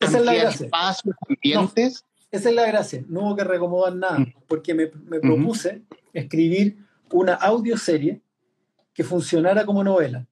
[0.00, 0.66] esa es la gracia.
[0.66, 2.04] espacios, ambientes.
[2.30, 4.34] esa es la gracia, no hubo que reacomodar nada, mm.
[4.46, 5.82] porque me, propuse
[6.12, 6.78] escribir
[7.10, 8.20] una audioserie
[8.92, 10.26] que funcionara como novela.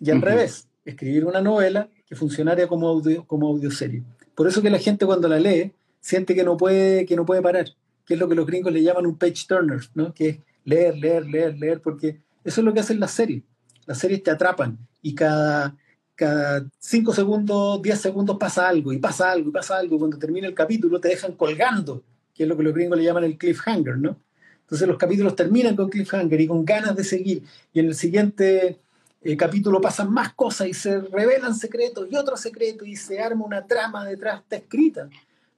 [0.00, 4.02] Y al revés, escribir una novela que funcionara como, audio, como audioserie.
[4.34, 7.42] Por eso que la gente cuando la lee siente que no puede, que no puede
[7.42, 7.66] parar,
[8.06, 10.14] que es lo que los gringos le llaman un page turner, ¿no?
[10.14, 10.38] que es
[10.68, 13.42] leer, leer, leer, leer, porque eso es lo que hacen las series.
[13.86, 15.74] Las series te atrapan y cada,
[16.14, 19.98] cada cinco segundos, diez segundos pasa algo y pasa algo y pasa algo.
[19.98, 22.02] Cuando termina el capítulo te dejan colgando,
[22.34, 24.18] que es lo que los gringos le llaman el cliffhanger, ¿no?
[24.60, 27.42] Entonces los capítulos terminan con cliffhanger y con ganas de seguir.
[27.72, 28.78] Y en el siguiente
[29.22, 33.46] eh, capítulo pasan más cosas y se revelan secretos y otros secretos y se arma
[33.46, 35.08] una trama detrás, está escrita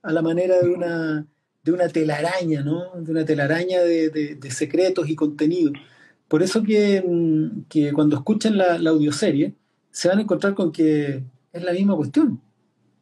[0.03, 1.27] a la manera de una,
[1.63, 2.91] de una telaraña, ¿no?
[2.97, 5.75] De una telaraña de, secretos y contenidos.
[6.29, 9.55] Por eso que, mm, que cuando escuchan la, la, audioserie,
[9.91, 12.41] se van a encontrar con que es la misma cuestión,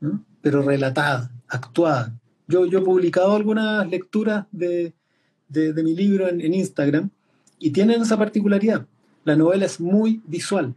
[0.01, 0.25] ¿no?
[0.41, 2.19] pero relatada, actuada.
[2.47, 4.95] Yo, yo he publicado algunas lecturas de,
[5.49, 7.11] de mi libro en, en, Instagram
[7.59, 8.87] y tienen esa particularidad.
[9.25, 10.75] La novela es muy visual.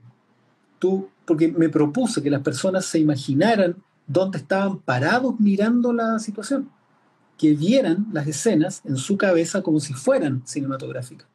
[0.80, 3.78] Tú, porque me propuse que las personas se imaginaran
[4.08, 6.70] donde estaban parados mirando la situación,
[7.42, 11.28] que vieran las escenas en su cabeza como si fueran cinematográficas,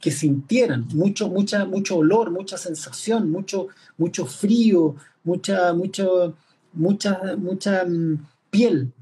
[0.00, 6.34] que sintieran mucho, mucha, mucho olor, mucha sensación, mucho, mucho frío, mucha, mucho,
[6.72, 8.92] mucha, mucha mm, piel.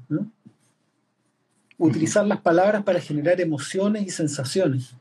[1.79, 4.93] Utilizar las palabras para generar emociones y sensaciones.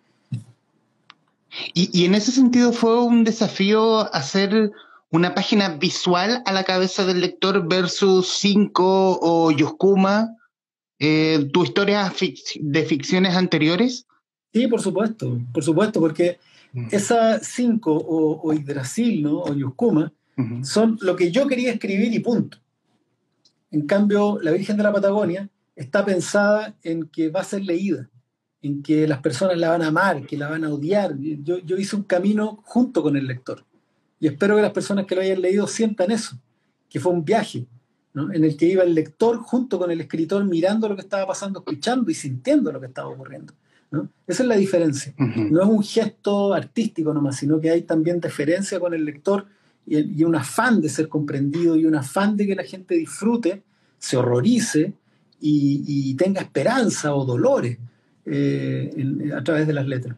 [1.75, 4.73] Y, y, en ese sentido fue un desafío hacer
[5.11, 10.35] una página visual a la cabeza del lector versus Cinco o Yoskuma,
[10.99, 12.13] eh, ¿tu historia
[12.61, 14.07] de ficciones anteriores?
[14.53, 16.39] Sí, por supuesto, por supuesto, porque
[16.73, 16.89] mm.
[16.93, 19.41] esa Cinco o, o Yggdrasil ¿no?
[19.41, 20.13] o Yoskuma
[20.63, 22.59] son lo que yo quería escribir y punto.
[23.71, 28.11] En cambio, La Virgen de la Patagonia está pensada en que va a ser leída,
[28.61, 31.17] en que las personas la van a amar, que la van a odiar.
[31.19, 33.65] Yo, yo hice un camino junto con el lector.
[34.21, 36.39] Y espero que las personas que lo hayan leído sientan eso,
[36.89, 37.67] que fue un viaje
[38.17, 41.59] en el que iba el lector junto con el escritor mirando lo que estaba pasando,
[41.59, 43.53] escuchando y sintiendo lo que estaba ocurriendo.
[44.27, 45.15] Esa es la diferencia.
[45.19, 49.47] No es un gesto artístico nomás, sino que hay también deferencia con el lector
[49.87, 53.63] y, un afán de ser comprendido y un afán de que la gente disfrute,
[53.99, 54.95] se horrorice
[55.41, 57.79] y, tenga esperanza o dolores
[58.25, 60.17] eh, a través de las letras.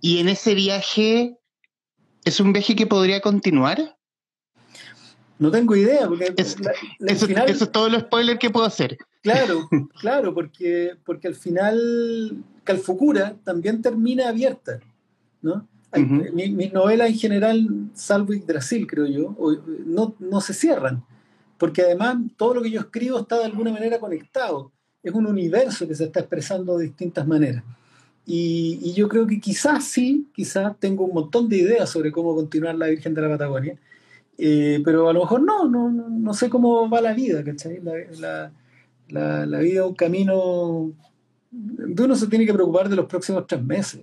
[0.00, 1.38] Y en ese viaje,
[2.24, 3.97] ¿es un viaje que podría continuar?
[5.38, 6.58] No tengo idea, porque eso,
[7.26, 8.98] es todo lo spoiler que puedo hacer.
[9.22, 9.68] Claro,
[10.00, 14.80] claro, porque, porque al final Calfucura también termina abierta,
[15.42, 15.66] ¿no?
[16.34, 19.34] mis novelas en general, salvo Yggdrasil, creo yo,
[19.86, 21.02] no, no se cierran,
[21.56, 24.70] porque además todo lo que yo escribo está de alguna manera conectado.
[25.02, 27.64] Es un universo que se está expresando de distintas maneras.
[28.30, 32.74] Y, yo creo que quizás sí, quizás tengo un montón de ideas sobre cómo continuar
[32.74, 33.78] la Virgen de la Patagonia,
[34.38, 37.80] eh, pero a lo mejor no, no, no, sé cómo va la vida, ¿cachai?
[37.82, 38.52] La,
[39.08, 40.92] la, vida es un camino
[41.50, 44.02] de uno se tiene que preocupar de los próximos tres meses.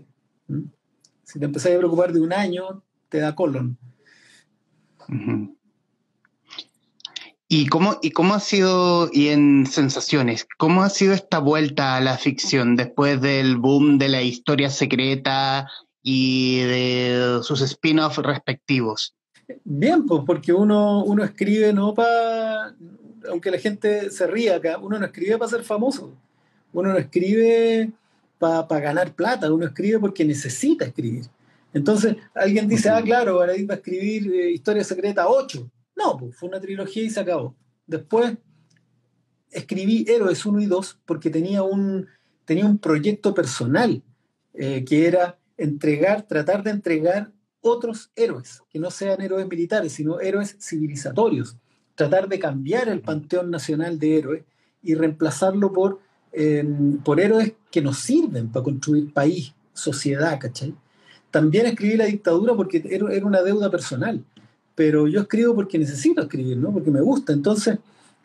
[1.23, 3.77] Si te empezás a preocupar de un año, te da colon.
[7.47, 12.01] ¿Y cómo, ¿Y cómo ha sido, y en sensaciones, cómo ha sido esta vuelta a
[12.01, 15.69] la ficción después del boom de la historia secreta
[16.01, 19.15] y de sus spin-offs respectivos?
[19.63, 22.75] Bien, pues porque uno, uno escribe no para,
[23.29, 26.13] aunque la gente se ría acá, uno no escribe para ser famoso,
[26.73, 27.91] uno no escribe
[28.39, 31.25] para ganar plata, uno escribe porque necesita escribir.
[31.73, 35.69] Entonces, alguien dice, ah, claro, ahora va a escribir eh, Historia Secreta 8.
[35.97, 37.53] No, pues fue una trilogía y se acabó.
[37.85, 38.37] Después
[39.51, 42.07] escribí Héroes 1 y 2 porque tenía un,
[42.45, 44.01] tenía un proyecto personal
[44.53, 47.31] eh, que era entregar, tratar de entregar
[47.65, 51.57] otros héroes, que no sean héroes militares, sino héroes civilizatorios.
[51.95, 54.43] Tratar de cambiar el panteón nacional de héroes
[54.83, 55.99] y reemplazarlo por,
[56.31, 60.73] em, por héroes que nos sirven para construir país, sociedad, ¿cachai?
[61.31, 64.23] También escribí La dictadura porque era una deuda personal
[64.75, 66.71] pero yo escribo porque necesito escribir, ¿no?
[66.71, 67.31] Porque me gusta.
[67.31, 67.79] Entonces,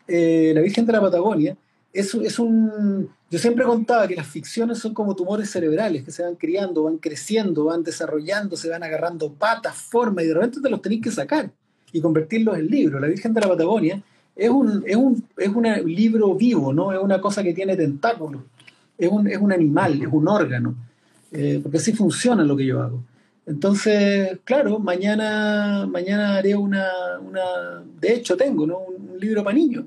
[0.07, 1.57] eh, La Virgen de la Patagonia
[1.93, 3.09] es, es un...
[3.29, 6.97] Yo siempre contaba que las ficciones son como tumores cerebrales que se van criando, van
[6.97, 11.11] creciendo, van desarrollando, se van agarrando patas, forma, y de repente te los tenéis que
[11.11, 11.51] sacar
[11.93, 13.01] y convertirlos en libros.
[13.01, 14.01] La Virgen de la Patagonia
[14.35, 16.91] es un, es un, es un libro vivo, ¿no?
[16.91, 18.41] Es una cosa que tiene tentáculos,
[18.97, 20.75] es un, es un animal, es un órgano,
[21.31, 23.03] eh, porque así funciona lo que yo hago.
[23.45, 26.87] Entonces, claro, mañana, mañana haré una,
[27.19, 28.79] una, de hecho tengo, ¿no?
[28.79, 29.85] un, libro para niños.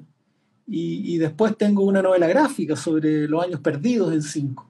[0.66, 4.68] Y, después tengo una novela gráfica sobre los años perdidos en cinco.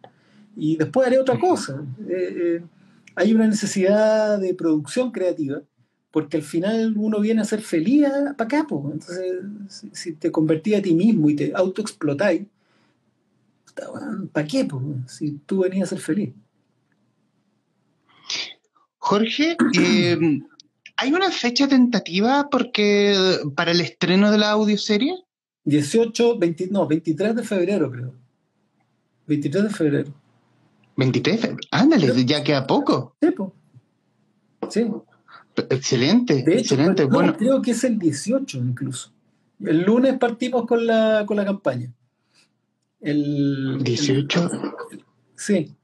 [0.57, 1.85] Y después haré otra cosa.
[2.09, 2.65] Eh, eh,
[3.15, 5.63] hay una necesidad de producción creativa,
[6.11, 8.67] porque al final uno viene a ser feliz para acá.
[8.71, 9.43] Entonces,
[9.93, 12.43] si, te convertís a ti mismo y te autoexplotáis,
[14.33, 14.69] ¿para qué?
[15.07, 16.31] Si tú venías a ser feliz.
[18.99, 20.19] Jorge, eh,
[20.97, 25.24] ¿hay una fecha tentativa porque para el estreno de la audioserie?
[25.65, 28.15] 18, 20, no, 23 de febrero creo.
[29.27, 30.15] 23 de febrero.
[30.97, 31.69] 23 de febrero.
[31.71, 33.17] Ándale, ya queda poco.
[33.21, 33.29] Sí,
[34.71, 34.93] sí.
[35.57, 37.05] Excelente, de hecho, excelente.
[37.05, 39.13] bueno, creo que es el 18 incluso.
[39.65, 41.93] El lunes partimos con la, con la campaña.
[43.01, 44.51] El 18.
[45.37, 45.75] sí.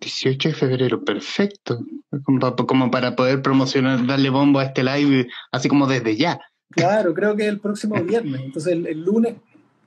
[0.00, 1.80] 18 de febrero, perfecto.
[2.24, 6.40] Como, para poder promocionar, darle bombo a este live, así como desde ya.
[6.72, 8.40] Claro, creo que el próximo viernes.
[8.40, 9.34] Entonces el, lunes,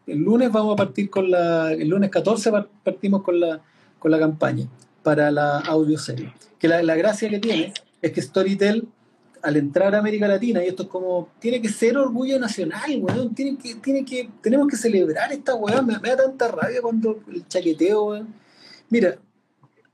[0.07, 2.51] el lunes vamos a partir con la, el lunes 14
[2.83, 3.61] partimos con la,
[3.99, 4.67] con la campaña
[5.03, 6.33] para la audioserie.
[6.59, 8.87] Que la, la gracia que tiene es que Storytel
[9.45, 13.35] al entrar a América Latina, y esto es como, tiene que ser orgullo nacional, weón,
[13.35, 17.47] tiene que, tiene que, tenemos que celebrar esta weón, me, da tanta rabia cuando el
[17.47, 18.33] chaqueteo, weón.
[18.89, 19.19] Mira,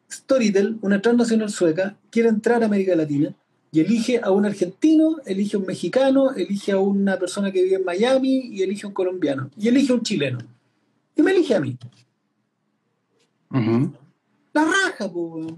[0.09, 3.35] Storytel, una transnacional sueca, quiere entrar a América Latina
[3.71, 7.77] y elige a un argentino, elige a un mexicano, elige a una persona que vive
[7.77, 10.39] en Miami y elige a un colombiano y elige a un chileno.
[11.15, 11.77] Y me elige a mí.
[14.53, 15.53] La raja, pues.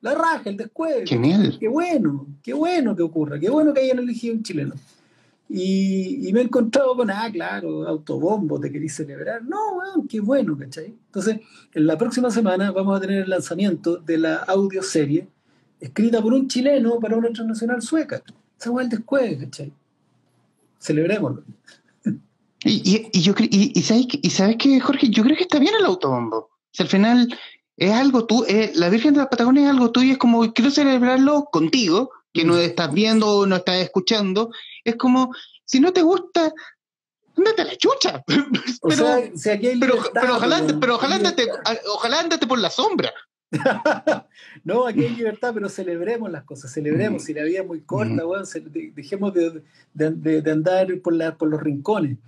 [0.00, 1.06] La raja, el descueve.
[1.06, 1.56] Genial.
[1.58, 4.74] Qué bueno, qué bueno que ocurra, qué bueno que hayan elegido un chileno.
[5.48, 9.42] Y, me he encontrado con, ah, claro, autobombo, te querís celebrar.
[9.42, 9.58] No,
[10.06, 10.94] qué bueno, ¿cachai?
[11.06, 11.40] Entonces,
[11.72, 15.26] en la próxima semana vamos a tener el lanzamiento de la audioserie
[15.80, 18.22] escrita por un chileno para una transnacional sueca.
[18.58, 19.72] Esa es el descueve, ¿cachai?
[20.78, 21.44] Celebrémoslo.
[22.64, 25.84] Y, y, yo, y, sabes, y sabes que, Jorge, yo creo que está bien el
[25.84, 26.50] autobombo.
[26.72, 27.38] Si al final
[27.76, 30.70] es algo tú, eh, la Virgen de la Patagonia es algo tuyo, es como quiero
[30.70, 34.50] celebrarlo contigo, que no estás viendo o no estás escuchando.
[34.84, 35.32] Es como,
[35.64, 36.52] si no te gusta,
[37.36, 38.24] andate a la chucha.
[38.26, 39.22] pero,
[39.80, 41.48] pero, ojalá, pero ojalá andate,
[41.94, 43.12] ojalá andate por la sombra.
[44.64, 47.24] no, aquí hay libertad, pero celebremos las cosas, celebremos.
[47.24, 48.22] Si la vida es muy corta,
[48.94, 49.62] dejemos de,
[49.94, 52.18] de, andar por, la, por los rincones.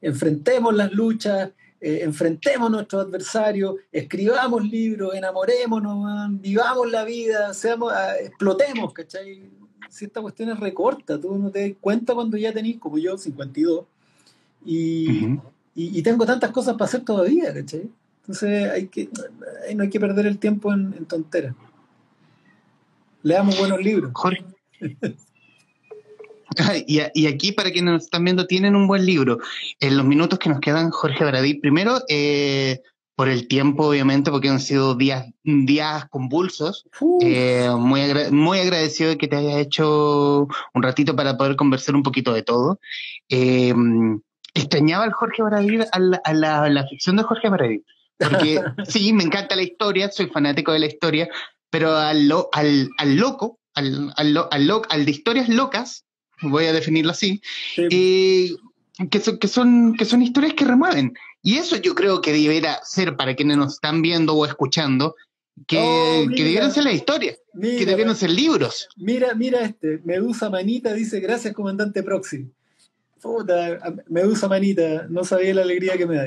[0.00, 1.50] Enfrentemos las luchas,
[1.80, 9.50] eh, enfrentemos a nuestros adversarios, escribamos libros, enamorémonos, vivamos la vida, seamos, ah, explotemos, ¿cachai?
[9.90, 13.18] Si esta cuestión es recorta, tú no te das cuenta cuando ya tenés, como yo,
[13.18, 13.84] 52,
[14.64, 15.38] y,
[15.74, 17.90] y, tengo tantas cosas para hacer todavía, ¿cachai?
[18.22, 19.08] Entonces hay que,
[19.74, 21.54] no hay que perder el tiempo en, en tonteras.
[23.22, 24.10] Leamos buenos libros.
[24.14, 24.44] Jorge.
[26.86, 29.38] Y, aquí, para quienes nos están viendo, tienen un buen libro.
[29.80, 32.82] En los minutos que nos quedan, Jorge Baradí, primero, eh,
[33.14, 36.86] por el tiempo, obviamente, porque han sido días, días convulsos.
[37.20, 42.02] Eh, muy, muy agradecido de que te hayas hecho un ratito para poder conversar un
[42.02, 42.80] poquito de todo.
[43.28, 43.74] Eh,
[44.54, 47.82] extrañaba al Jorge Baradí, a la, ficción de Jorge Baradí.
[48.28, 51.28] Porque sí, me encanta la historia, soy fanático de la historia,
[51.70, 56.04] pero al, al, al loco, al, al, al, al de historias locas,
[56.42, 57.40] voy a definirlo así,
[57.76, 58.50] eh,
[59.10, 61.14] que, son, que, son, que son historias que remueven.
[61.42, 65.16] Y eso yo creo que debería ser para quienes nos están viendo o escuchando,
[65.66, 68.88] que, oh, que debieran ser las historias, que debieran ser libros.
[68.96, 72.48] Mira, mira este, Medusa Manita dice, gracias comandante Proxy.
[73.20, 76.26] Puta, Medusa Manita, no sabía la alegría que me da.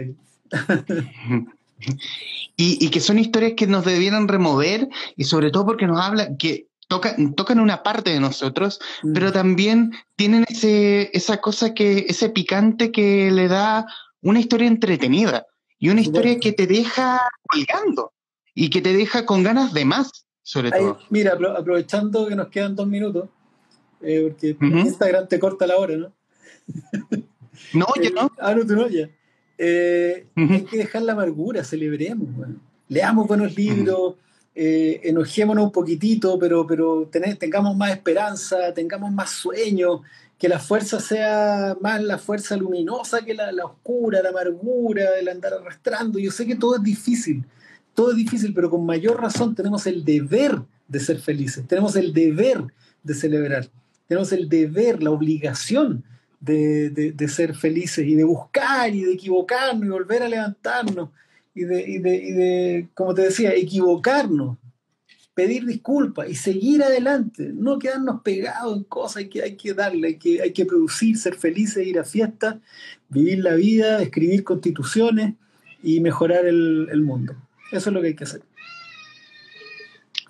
[2.58, 6.36] y, y, que son historias que nos debieran remover y sobre todo porque nos habla
[6.38, 9.14] que tocan, una parte de nosotros, mm.
[9.14, 13.88] pero también tienen ese, esa cosa que, ese picante que le da
[14.22, 15.46] una historia entretenida
[15.78, 18.14] y una historia que te deja colgando
[18.54, 21.00] y que te deja con ganas de más, sobre todo.
[21.10, 23.30] Mira, aprovechando que nos quedan dos minutos,
[24.02, 26.12] eh, porque Instagram te corta la hora, ¿no?
[27.74, 28.32] No, ya no.
[28.40, 29.10] Ah, no, tú no, ya.
[29.58, 32.28] Eh, hay que dejar la amargura, celebremos,
[32.90, 34.16] leamos buenos libros,
[34.54, 40.02] eh, enojémonos un poquitito, pero, pero tengamos más esperanza, tengamos más sueño,
[40.38, 45.30] que la fuerza sea más la fuerza luminosa que la, la, oscura, la amargura, el
[45.30, 46.20] andar arrastrando.
[46.20, 47.46] Yo sé que todo es difícil,
[47.94, 52.14] todo es difícil, pero con mayor razón tenemos el deber de ser felices, tenemos el
[52.14, 52.64] deber
[53.04, 53.70] de celebrar,
[54.08, 56.04] tenemos el deber, la obligación
[56.46, 61.10] de, de, de ser felices y de buscar y de equivocarnos y volver a levantarnos
[61.56, 64.58] y de, y de, y de, como te decía, equivocarnos,
[65.34, 70.08] pedir disculpas y seguir adelante, no quedarnos pegados en cosas, hay que, hay que darle,
[70.10, 72.58] hay que, hay que producir, ser felices, ir a fiestas,
[73.10, 75.36] vivir la vida, escribir constituciones
[75.82, 77.36] y mejorar el, el mundo.
[77.72, 78.42] Eso es lo que hay que hacer.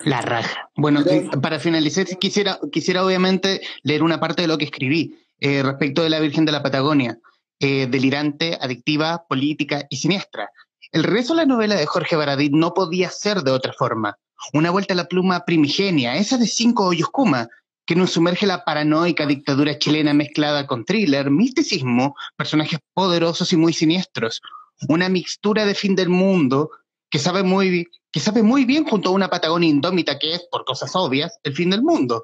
[0.03, 0.69] La raja.
[0.75, 1.03] Bueno,
[1.41, 6.09] para finalizar, quisiera, quisiera obviamente leer una parte de lo que escribí eh, respecto de
[6.09, 7.19] la Virgen de la Patagonia.
[7.59, 10.49] Eh, delirante, adictiva, política y siniestra.
[10.91, 14.17] El regreso a la novela de Jorge Baradit no podía ser de otra forma.
[14.53, 17.47] Una vuelta a la pluma primigenia, esa de cinco hoyos Kuma,
[17.85, 23.73] que nos sumerge la paranoica dictadura chilena mezclada con thriller, misticismo, personajes poderosos y muy
[23.73, 24.41] siniestros.
[24.89, 26.71] Una mixtura de fin del mundo
[27.09, 30.65] que sabe muy, que sabe muy bien junto a una Patagonia indómita que es, por
[30.65, 32.23] cosas obvias, el fin del mundo.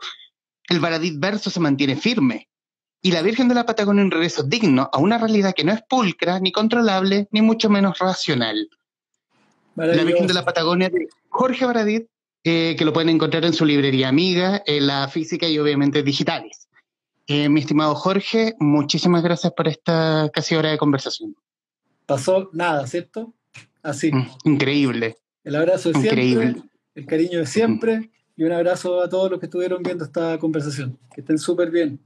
[0.67, 2.49] El Baradit verso se mantiene firme,
[3.01, 5.81] y la Virgen de la Patagonia un regreso digno a una realidad que no es
[5.81, 8.69] pulcra, ni controlable, ni mucho menos racional.
[9.75, 12.07] La Virgen de la Patagonia de Jorge Baradit,
[12.43, 16.67] eh, que lo pueden encontrar en su librería amiga, en la física y obviamente digitales.
[17.27, 21.35] Eh, mi estimado Jorge, muchísimas gracias por esta casi hora de conversación.
[22.05, 23.33] Pasó nada, ¿cierto?
[23.81, 24.11] Así.
[24.11, 25.17] Mm, increíble.
[25.43, 26.55] El abrazo de siempre,
[26.93, 30.99] el cariño de siempre, y un abrazo a todos los que estuvieron viendo esta conversación.
[31.15, 31.99] Que estén súper bien.